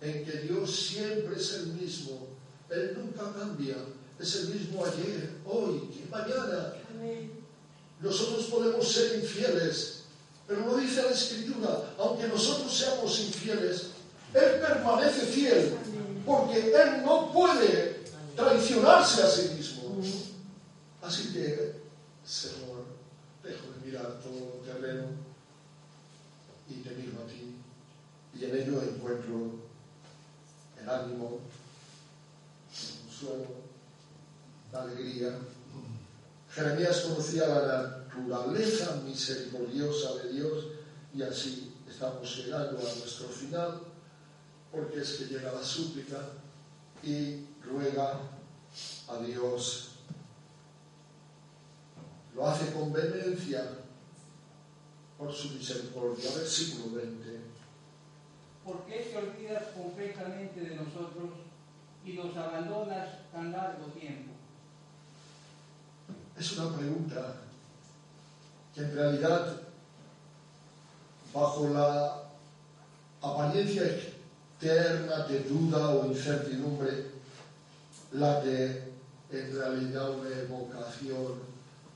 en 0.02 0.26
que 0.26 0.32
Dios 0.40 0.76
siempre 0.76 1.36
es 1.36 1.54
el 1.54 1.68
mismo, 1.68 2.28
Él 2.70 2.98
nunca 2.98 3.34
cambia, 3.34 3.76
es 4.20 4.36
el 4.36 4.50
mismo 4.50 4.86
ayer, 4.86 5.38
hoy 5.46 5.90
y 5.94 6.10
mañana. 6.10 6.74
Amén. 6.92 7.32
Nosotros 8.02 8.46
podemos 8.46 8.88
ser 8.88 9.20
infieles, 9.20 10.04
pero 10.48 10.66
lo 10.66 10.78
dice 10.78 11.04
la 11.04 11.12
Escritura, 11.12 11.94
aunque 11.98 12.28
nosotros 12.28 12.76
seamos 12.76 13.20
infieles, 13.20 13.88
Él 14.34 14.60
permanece 14.62 15.22
fiel, 15.22 15.78
Amén. 15.84 16.24
porque 16.26 16.74
Él 16.74 17.04
no 17.04 17.32
puede 17.34 18.00
traicionarse 18.36 19.24
a 19.24 19.28
sí 19.30 19.50
mismo. 19.56 19.80
Así 21.02 21.34
que, 21.34 21.76
Señor, 22.26 22.86
dejo 23.44 23.66
de 23.74 23.86
mirar 23.86 24.20
todo 24.22 24.62
terreno 24.66 25.08
y 26.70 26.76
te 26.76 26.92
miro 26.92 27.22
a 27.24 27.28
ti, 27.28 27.56
y 28.38 28.46
en 28.46 28.56
ello 28.56 28.82
encuentro 28.82 29.69
ánimo, 30.90 31.40
el 32.72 33.00
consuelo, 33.06 33.48
la 34.72 34.82
alegría. 34.82 35.38
Jeremías 36.52 37.02
conocía 37.02 37.48
la 37.48 38.06
naturaleza 38.08 39.02
misericordiosa 39.06 40.16
de 40.16 40.34
Dios 40.34 40.66
y 41.14 41.22
así 41.22 41.74
estamos 41.88 42.36
llegando 42.38 42.80
a 42.80 42.96
nuestro 42.96 43.28
final, 43.30 43.82
porque 44.72 45.02
es 45.02 45.14
que 45.14 45.26
llega 45.26 45.52
la 45.52 45.64
súplica 45.64 46.18
y 47.04 47.46
ruega 47.64 48.20
a 49.08 49.18
Dios. 49.24 49.90
Lo 52.36 52.48
hace 52.48 52.72
con 52.72 52.94
vehemencia 52.94 53.64
por 55.18 55.34
su 55.34 55.50
misericordia. 55.50 56.30
Versículo 56.36 56.96
20. 56.96 57.49
¿Por 58.70 58.86
qué 58.86 59.00
te 59.00 59.18
olvidas 59.18 59.64
completamente 59.76 60.62
de 60.62 60.76
nosotros 60.76 61.32
y 62.06 62.14
nos 62.14 62.38
abandonas 62.38 63.10
tan 63.32 63.52
largo 63.52 63.86
tiempo? 64.00 64.34
Es 66.38 66.52
una 66.56 66.78
pregunta 66.78 67.38
que 68.76 68.82
en 68.82 68.94
realidad, 68.94 69.62
bajo 71.34 71.70
la 71.70 72.26
apariencia 73.24 73.86
externa 73.86 75.26
de 75.26 75.40
duda 75.46 75.90
o 75.90 76.06
incertidumbre, 76.06 77.08
la 78.12 78.40
de 78.42 78.94
en 79.32 79.56
realidad 79.56 80.12
una 80.12 80.30
evocación 80.30 81.40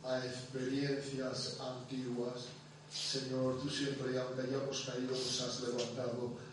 a 0.03 0.25
experiencias 0.25 1.59
antiguas. 1.59 2.47
Señor, 2.91 3.61
tú 3.61 3.69
siempre, 3.69 4.17
aunque 4.19 4.41
hayamos 4.41 4.81
caído, 4.81 5.11
nos 5.11 5.41
has 5.41 5.61
levantado. 5.61 6.52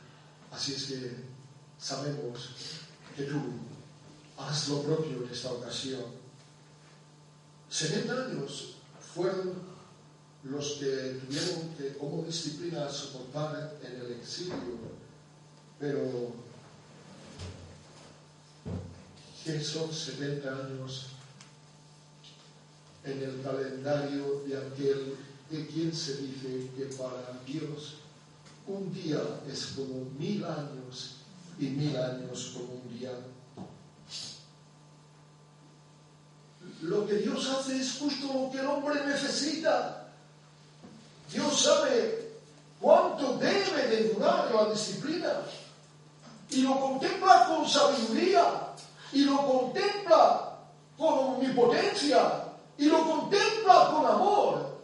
Así 0.51 0.75
es 0.75 0.85
que 0.85 1.17
sabemos 1.79 2.51
que 3.17 3.25
tú 3.25 3.41
haz 4.39 4.69
lo 4.69 4.83
propio 4.83 5.25
en 5.25 5.31
esta 5.31 5.53
ocasión. 5.53 6.05
70 7.69 8.27
años 8.27 8.77
fueron 9.15 9.53
los 10.45 10.73
que 10.73 11.21
tuvieron 11.27 11.75
que, 11.77 11.97
como 11.99 12.25
disciplina, 12.25 12.89
soportar 12.89 13.79
en 13.83 14.01
el 14.01 14.13
exilio, 14.13 14.79
pero 15.79 16.33
que 19.45 19.63
son 19.63 19.93
70 19.93 20.49
años 20.49 21.07
en 23.05 23.23
el 23.23 23.43
calendario 23.43 24.43
de 24.47 24.57
aquel 24.57 25.17
de 25.51 25.67
quien 25.67 25.95
se 25.95 26.17
dice 26.19 26.71
que 26.77 26.85
para 26.97 27.41
Dios 27.47 28.00
un 28.71 28.93
día 28.93 29.21
es 29.51 29.67
como 29.77 30.05
mil 30.19 30.45
años 30.45 31.17
y 31.59 31.67
mil 31.67 31.97
años 31.97 32.53
como 32.55 32.75
un 32.75 32.99
día. 32.99 33.11
Lo 36.83 37.07
que 37.07 37.15
Dios 37.17 37.49
hace 37.51 37.79
es 37.79 37.99
justo 37.99 38.33
lo 38.33 38.51
que 38.51 38.61
el 38.61 38.67
hombre 38.67 39.05
necesita. 39.07 40.09
Dios 41.33 41.61
sabe 41.61 42.33
cuánto 42.81 43.37
debe 43.37 43.89
de 43.89 44.13
durar 44.15 44.53
la 44.55 44.71
disciplina 44.71 45.43
y 46.49 46.63
lo 46.63 46.81
contempla 46.81 47.47
con 47.47 47.69
sabiduría 47.69 48.73
y 49.13 49.25
lo 49.25 49.47
contempla 49.47 50.59
con 50.97 51.19
omnipotencia 51.19 52.45
y 52.79 52.87
lo 52.87 53.05
contempla 53.05 53.91
con 53.93 54.07
amor. 54.07 54.81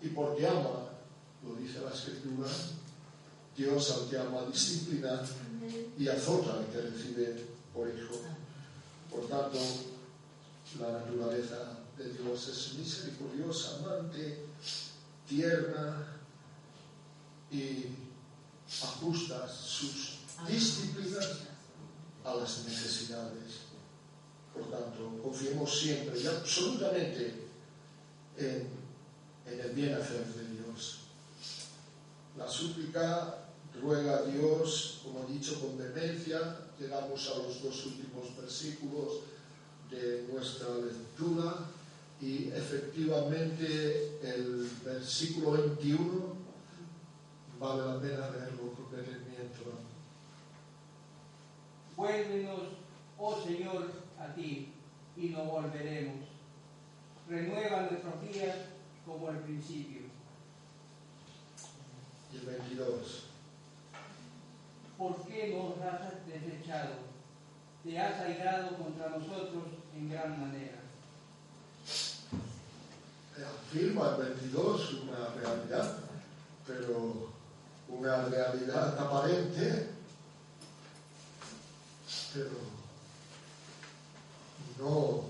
Y 0.00 0.08
porque 0.08 0.46
ama, 0.46 0.87
lo 1.44 1.54
dice 1.56 1.80
la 1.80 1.90
escritura, 1.90 2.48
Dios 3.56 3.90
al 3.90 4.08
que 4.08 4.18
ama 4.18 4.46
disciplina 4.50 5.20
y 5.98 6.08
azota 6.08 6.58
al 6.58 6.66
que 6.66 6.80
recibe 6.80 7.44
por 7.74 7.88
hijo. 7.88 8.14
Por 9.10 9.26
tanto, 9.28 9.58
la 10.78 10.92
naturaleza 10.92 11.78
de 11.96 12.12
Dios 12.12 12.48
es 12.48 12.74
misericordiosa, 12.74 13.78
amante, 13.78 14.46
tierna 15.28 16.06
y 17.50 17.86
ajusta 18.82 19.48
sus 19.48 20.18
disciplinas 20.46 21.28
a 22.24 22.34
las 22.34 22.64
necesidades. 22.64 23.68
Por 24.54 24.70
tanto, 24.70 25.20
confiemos 25.22 25.80
siempre 25.80 26.20
y 26.20 26.26
absolutamente 26.26 27.34
en, 28.36 28.68
en 29.46 29.60
el 29.60 29.70
bien 29.72 29.94
hacer 29.94 30.24
de. 30.26 30.47
La 32.38 32.48
súplica 32.48 33.48
ruega 33.82 34.18
a 34.18 34.22
Dios, 34.22 35.00
como 35.02 35.24
he 35.24 35.32
dicho, 35.32 35.60
con 35.60 35.76
vehemencia. 35.76 36.60
Llegamos 36.78 37.28
a 37.34 37.38
los 37.42 37.62
dos 37.62 37.86
últimos 37.86 38.36
versículos 38.36 39.22
de 39.90 40.28
nuestra 40.32 40.68
lectura 40.76 41.66
y 42.20 42.48
efectivamente 42.48 44.18
el 44.22 44.70
versículo 44.84 45.52
21 45.52 46.36
vale 47.58 47.86
la 47.86 48.00
pena 48.00 48.30
leerlo 48.30 48.72
con 48.72 48.90
detenimiento. 48.96 49.72
Vuélvenos, 51.96 52.60
oh 53.18 53.42
Señor, 53.42 53.90
a 54.18 54.32
ti, 54.34 54.72
y 55.16 55.28
no 55.30 55.44
volveremos. 55.44 56.28
Renueva 57.28 57.88
nuestros 57.90 58.22
días 58.22 58.56
como 59.04 59.28
al 59.28 59.40
principio. 59.40 59.97
Y 62.32 62.36
el 62.36 62.46
22. 62.46 63.24
¿Por 64.96 65.26
qué 65.26 65.54
nos 65.54 65.80
has 65.86 66.26
desechado? 66.26 66.94
Te 67.84 67.98
has 67.98 68.20
airado 68.20 68.76
contra 68.76 69.10
nosotros 69.10 69.64
en 69.94 70.10
gran 70.10 70.40
manera. 70.40 70.78
afirma 73.70 74.16
el 74.16 74.34
22 74.34 74.92
una 75.04 75.28
realidad, 75.34 75.98
pero 76.66 77.28
una 77.88 78.24
realidad 78.24 78.98
aparente, 78.98 79.90
pero 82.34 82.50
no 84.78 85.24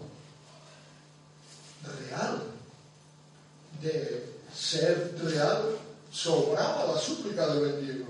real. 2.08 2.42
De 3.82 4.34
ser 4.52 5.16
real, 5.22 5.78
sobraba 6.10 6.92
la 6.92 6.98
súplica 6.98 7.46
del 7.48 7.72
21. 7.72 8.06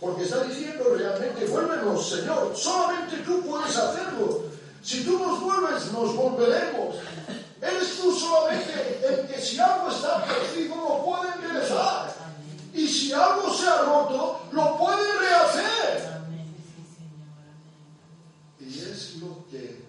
Porque 0.00 0.24
está 0.24 0.44
diciendo 0.44 0.94
realmente, 0.96 1.44
vuélvenos, 1.46 2.08
Señor, 2.08 2.56
solamente 2.56 3.18
tú 3.18 3.42
puedes 3.42 3.76
hacerlo. 3.76 4.44
Si 4.82 5.04
tú 5.04 5.18
nos 5.18 5.40
vuelves, 5.40 5.92
nos 5.92 6.16
volveremos. 6.16 6.96
Eres 7.60 7.96
tú 8.00 8.10
solamente 8.10 9.00
el 9.06 9.26
que 9.26 9.40
si 9.40 9.58
algo 9.58 9.90
está 9.90 10.24
perdido 10.24 10.76
lo 10.76 11.04
puede 11.04 11.34
enderezar. 11.34 12.14
Y 12.72 12.88
si 12.88 13.12
algo 13.12 13.52
se 13.52 13.66
ha 13.66 13.82
roto, 13.82 14.40
lo 14.52 14.78
puede 14.78 15.18
rehacer. 15.18 16.20
Y 18.58 18.78
es 18.78 19.16
lo 19.16 19.44
que 19.50 19.84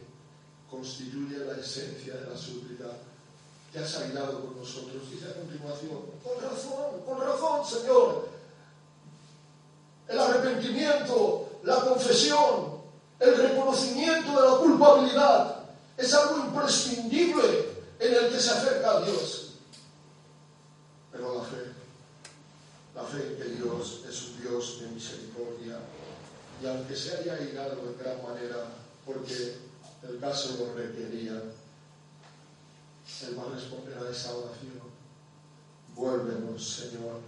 constituye 0.69 1.37
la 1.37 1.57
esencia 1.57 2.15
de 2.15 2.29
la 2.29 2.37
súplica 2.37 2.87
que 3.71 3.79
has 3.79 3.95
airado 3.97 4.41
con 4.41 4.59
nosotros. 4.59 5.09
Dice 5.09 5.29
a 5.29 5.33
continuación, 5.35 6.01
con 6.23 6.41
razón, 6.41 7.01
con 7.05 7.19
razón, 7.19 7.65
Señor. 7.65 8.29
El 10.07 10.19
arrepentimiento, 10.19 11.49
la 11.63 11.75
confesión, 11.81 12.81
el 13.19 13.37
reconocimiento 13.37 14.29
de 14.29 14.49
la 14.49 14.57
culpabilidad 14.57 15.65
es 15.97 16.13
algo 16.13 16.45
imprescindible 16.45 17.69
en 17.99 18.13
el 18.13 18.29
que 18.31 18.39
se 18.39 18.51
acerca 18.51 18.97
a 18.97 19.01
Dios. 19.01 19.51
Pero 21.11 21.37
la 21.37 21.43
fe, 21.43 21.57
la 22.95 23.03
fe 23.03 23.27
en 23.27 23.37
que 23.37 23.55
Dios 23.55 24.01
es 24.09 24.21
un 24.23 24.41
Dios 24.41 24.81
de 24.81 24.87
misericordia 24.87 25.79
y 26.61 26.67
aunque 26.67 26.95
se 26.95 27.17
haya 27.17 27.35
airado 27.35 27.77
en 27.83 27.97
gran 27.97 28.21
manera 28.21 28.65
porque 29.05 29.55
el 30.03 30.19
caso 30.19 30.57
lo 30.59 30.73
requería, 30.73 31.41
Él 33.27 33.37
va 33.37 33.43
a 33.43 33.55
responder 33.55 33.97
a 33.97 34.09
esa 34.09 34.35
oración. 34.35 34.81
Vuélvenos, 35.95 36.63
Señor, 36.63 37.19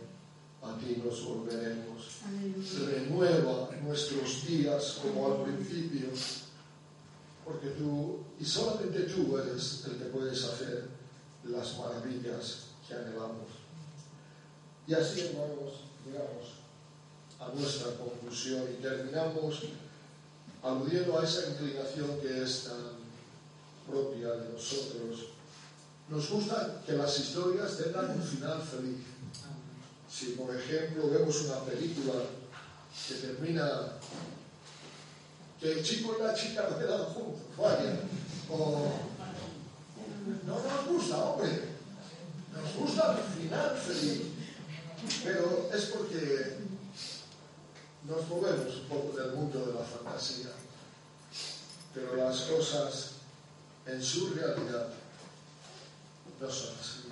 a 0.64 0.78
ti 0.78 1.02
nos 1.04 1.26
volveremos. 1.26 2.22
Aleluya. 2.26 2.80
Renueva 2.88 3.70
nuestros 3.84 4.48
días 4.48 5.00
como 5.02 5.28
al 5.28 5.44
principio. 5.44 6.10
porque 7.46 7.70
tú, 7.72 8.24
y 8.40 8.46
solamente 8.46 9.02
tú 9.02 9.38
eres 9.38 9.84
el 9.86 9.98
que 9.98 10.06
puedes 10.06 10.44
hacer 10.46 10.88
las 11.44 11.78
maravillas 11.78 12.68
que 12.88 12.94
anhelamos. 12.94 13.50
Y 14.88 14.94
así, 14.94 15.22
hermanos, 15.22 15.84
llegamos 16.06 16.64
a 17.40 17.54
nuestra 17.54 17.98
conclusión 17.98 18.64
y 18.72 18.82
terminamos 18.82 19.64
aludiendo 20.62 21.20
a 21.20 21.24
esa 21.24 21.50
inclinación 21.50 22.20
que 22.22 22.44
es 22.44 22.64
tan 22.64 23.04
propia 23.88 24.32
de 24.32 24.50
nosotros. 24.54 25.33
Nos 26.14 26.30
gusta 26.30 26.80
que 26.86 26.94
las 26.94 27.20
historias 27.20 27.76
tengan 27.76 28.12
un 28.12 28.22
final 28.22 28.62
feliz. 28.62 29.00
Si, 30.08 30.34
por 30.34 30.56
ejemplo, 30.56 31.10
vemos 31.10 31.42
una 31.42 31.62
película 31.62 32.14
que 33.08 33.16
termina 33.16 33.94
que 35.60 35.72
el 35.72 35.84
chico 35.84 36.16
y 36.20 36.22
la 36.22 36.36
chica 36.36 36.68
quedan 36.78 37.06
juntos, 37.06 37.42
vaya, 37.58 38.02
o 38.48 38.92
no 40.46 40.54
nos 40.54 40.88
gusta, 40.88 41.18
hombre, 41.18 41.70
nos 42.54 42.76
gusta 42.76 43.18
el 43.18 43.42
final 43.42 43.76
feliz, 43.76 44.22
pero 45.24 45.72
es 45.74 45.86
porque 45.86 46.58
nos 48.08 48.28
movemos 48.28 48.76
un 48.76 48.88
poco 48.88 49.18
del 49.18 49.32
mundo 49.32 49.66
de 49.66 49.74
la 49.74 49.84
fantasía, 49.84 50.52
pero 51.92 52.16
las 52.18 52.42
cosas 52.42 53.12
en 53.88 54.04
su 54.04 54.36
realidad 54.36 54.90
no 56.44 56.52
son 56.52 56.76
así. 56.80 57.04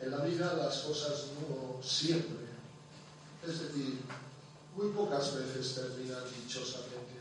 En 0.00 0.10
la 0.10 0.24
vida 0.24 0.54
las 0.54 0.78
cosas 0.78 1.26
no 1.40 1.80
siempre, 1.82 2.46
es 3.46 3.60
decir, 3.60 4.00
muy 4.76 4.90
pocas 4.90 5.34
veces 5.36 5.74
terminan 5.74 6.22
dichosamente. 6.42 7.20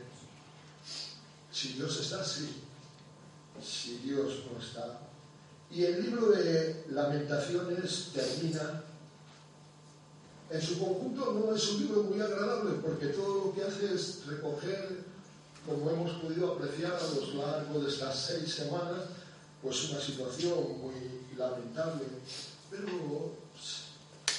Si 1.51 1.73
Dios 1.73 1.99
está 1.99 2.21
así, 2.21 2.63
si 3.63 3.97
Dios 3.97 4.45
no 4.51 4.59
está. 4.59 5.01
Y 5.71 5.83
el 5.83 6.03
libro 6.03 6.31
de 6.31 6.85
lamentaciones 6.89 8.07
termina, 8.13 8.83
en 10.49 10.61
su 10.61 10.79
conjunto 10.79 11.33
no 11.33 11.55
es 11.55 11.69
un 11.69 11.81
libro 11.81 12.03
muy 12.03 12.19
agradable 12.19 12.79
porque 12.81 13.07
todo 13.07 13.45
lo 13.45 13.53
que 13.53 13.63
hace 13.63 13.93
es 13.93 14.25
recoger, 14.25 15.03
como 15.67 15.91
hemos 15.91 16.11
podido 16.21 16.53
apreciar 16.53 16.93
a 16.93 17.07
lo 17.07 17.45
largo 17.45 17.81
de 17.81 17.89
estas 17.89 18.17
seis 18.17 18.51
semanas, 18.51 19.01
pues 19.61 19.89
una 19.89 19.99
situación 20.01 20.79
muy 20.81 20.93
lamentable. 21.37 22.05
Pero 22.69 23.33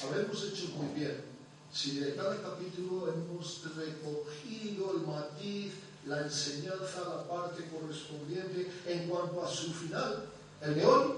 habremos 0.02 0.44
hecho 0.44 0.68
muy 0.76 0.94
bien 0.94 1.30
si 1.72 2.00
de 2.00 2.14
cada 2.16 2.40
capítulo 2.42 3.12
hemos 3.12 3.62
recogido 3.76 4.92
el 4.92 5.06
matiz, 5.06 5.72
la 6.06 6.22
enseñanza, 6.22 7.00
la 7.08 7.28
parte 7.28 7.64
correspondiente 7.68 8.70
en 8.86 9.08
cuanto 9.08 9.44
a 9.44 9.48
su 9.48 9.72
final, 9.72 10.26
el 10.62 10.74
de 10.74 10.84
hoy, 10.84 11.12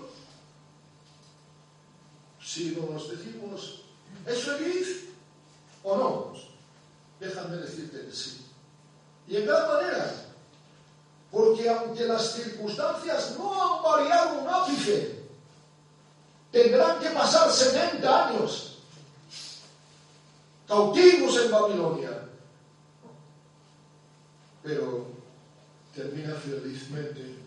si 2.44 2.76
nos 2.76 3.11
decimos, 3.11 3.82
¿es 4.26 4.38
feliz 4.40 5.05
o 5.82 5.96
no? 5.96 6.32
Déjame 7.18 7.57
decirte 7.57 8.07
que 8.07 8.12
sí. 8.12 8.46
Y 9.28 9.36
en 9.36 9.46
cada 9.46 9.74
manera, 9.74 10.32
porque 11.33 11.66
aunque 11.66 12.05
las 12.05 12.35
circunstancias 12.35 13.37
no 13.39 13.78
han 13.78 13.83
variado 13.83 14.41
un 14.41 14.49
ápice, 14.49 15.22
tendrán 16.53 17.01
que 17.01 17.09
pasar 17.09 17.51
70 17.51 18.28
años 18.28 18.78
cautivos 20.68 21.35
en 21.39 21.51
Babilonia. 21.51 22.28
Pero 24.62 25.07
termina 25.95 26.35
felizmente 26.35 27.39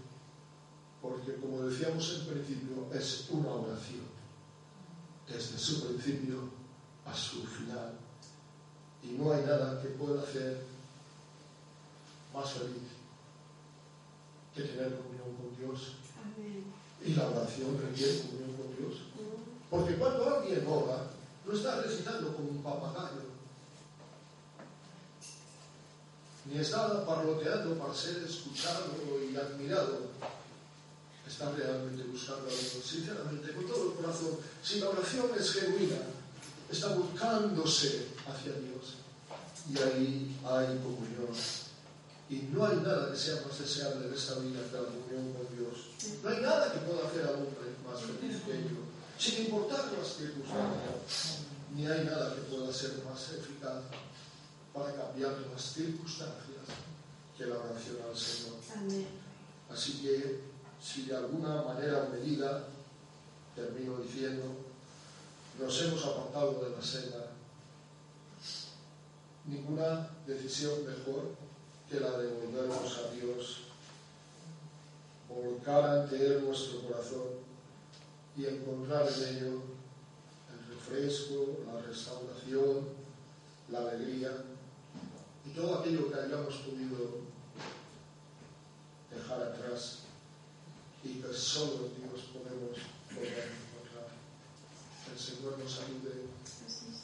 porque, 1.00 1.36
como 1.36 1.68
decíamos 1.68 2.12
en 2.20 2.26
principio, 2.26 2.88
es 2.92 3.28
una 3.30 3.50
oración, 3.50 4.04
desde 5.28 5.60
su 5.60 5.86
principio 5.86 6.50
a 7.06 7.16
su 7.16 7.46
final. 7.46 7.94
Y 9.04 9.10
no 9.10 9.32
hay 9.32 9.44
nada 9.44 9.80
que 9.80 9.90
pueda 9.90 10.24
hacer 10.24 10.64
más 12.34 12.52
feliz 12.52 12.96
que 14.56 14.64
tener 14.64 14.96
comunión 14.96 15.36
con 15.36 15.56
Dios. 15.60 15.96
Y 17.06 17.14
la 17.14 17.28
oración 17.28 17.78
requiere 17.80 18.22
comunión 18.22 18.54
con 18.56 18.76
Dios. 18.78 19.02
Porque 19.70 19.96
cuando 19.96 20.36
alguien 20.36 20.66
ora, 20.68 21.12
no 21.46 21.54
está 21.54 21.82
recitando 21.82 22.34
como 22.36 22.50
un 22.50 22.64
papagayo, 22.64 23.36
ni 26.46 26.60
está 26.60 27.06
parloteando 27.06 27.78
para 27.78 27.94
ser 27.94 28.24
escuchado 28.24 28.96
y 29.30 29.36
admirado. 29.36 30.16
Está 31.28 31.52
realmente 31.52 32.04
buscando 32.04 32.46
a 32.46 32.50
Dios, 32.50 32.82
sinceramente, 32.86 33.52
con 33.54 33.68
todo 33.68 33.92
el 33.92 33.98
corazón. 33.98 34.38
Si 34.64 34.80
la 34.80 34.90
oración 34.90 35.26
es 35.38 35.52
genuina, 35.54 35.98
está 36.72 36.90
buscándose 36.90 38.10
hacia 38.28 38.54
Dios. 38.54 38.96
Y 39.68 39.78
ahí 39.80 40.38
hay 40.46 40.68
comunión. 40.78 41.34
Y 42.30 42.50
no 42.52 42.66
hay 42.66 42.78
nada 42.78 43.12
que 43.12 43.18
sea 43.18 43.44
más 43.46 43.60
deseable 43.60 44.08
en 44.08 44.14
esta 44.14 44.40
vida 44.40 44.60
que 44.70 44.78
la 44.78 44.84
comunión 44.86 45.34
con 45.34 45.56
Dios. 45.56 45.90
No 46.24 46.30
hay 46.30 46.42
nada 46.42 46.74
que 46.74 46.80
pueda 46.80 47.08
hacer 47.08 47.22
al 47.22 47.36
hombre 47.36 47.76
más 47.86 48.02
feliz 48.02 48.42
que 48.44 48.52
ello 48.52 48.86
sin 49.18 49.46
importar 49.46 49.92
las 49.98 50.08
circunstancias. 50.08 51.40
Ni 51.74 51.88
hay 51.88 52.06
nada 52.06 52.36
que 52.36 52.42
pueda 52.42 52.72
ser 52.74 53.04
más 53.04 53.32
eficaz 53.32 53.84
para 54.74 54.94
cambiar 54.94 55.34
las 55.52 55.62
circunstancias 55.62 56.66
que 57.38 57.46
la 57.46 57.58
oración 57.58 57.98
al 58.08 58.18
Señor. 58.18 58.58
Así 59.70 60.02
que, 60.02 60.42
si 60.82 61.04
de 61.04 61.16
alguna 61.16 61.64
manera 61.64 62.04
o 62.04 62.10
medida, 62.10 62.68
termino 63.56 63.98
diciendo, 63.98 64.44
nos 65.60 65.82
hemos 65.82 66.06
apartado 66.06 66.64
de 66.64 66.76
la 66.76 66.82
senda, 66.82 67.32
ninguna 69.46 70.10
decisión 70.26 70.86
mejor 70.86 71.36
que 71.90 72.00
la 72.00 72.18
devolvemos 72.18 72.98
a 72.98 73.12
Dios, 73.12 73.62
volcar 75.30 76.00
ante 76.00 76.16
Él 76.26 76.46
nuestro 76.46 76.82
corazón 76.82 77.46
y 78.38 78.46
encontrar 78.46 79.08
en 79.08 79.38
ello 79.38 79.62
el 80.52 80.76
refresco, 80.76 81.60
la 81.68 81.82
restauración, 81.82 82.88
la 83.72 83.80
alegría 83.80 84.32
y 85.46 85.50
todo 85.52 85.80
aquello 85.80 86.12
que 86.12 86.20
hayamos 86.20 86.56
podido 86.56 87.26
dejar 89.14 89.42
atrás 89.42 90.00
y 91.04 91.22
que 91.22 91.34
solo 91.34 91.90
Dios 91.98 92.30
podemos 92.34 92.78
volver 93.14 93.40
a 93.40 93.46
encontrar. 93.46 94.08
El 95.12 95.20
Señor 95.20 95.58
nos 95.60 95.80
ayude 95.82 96.26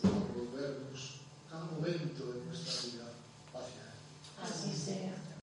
a 0.03 0.09
volvernos 0.35 1.21
cada 1.49 1.65
momento 1.65 2.25
de 2.33 2.45
nuestra 2.45 2.73
vida. 2.73 2.80
Isaiah 4.43 5.20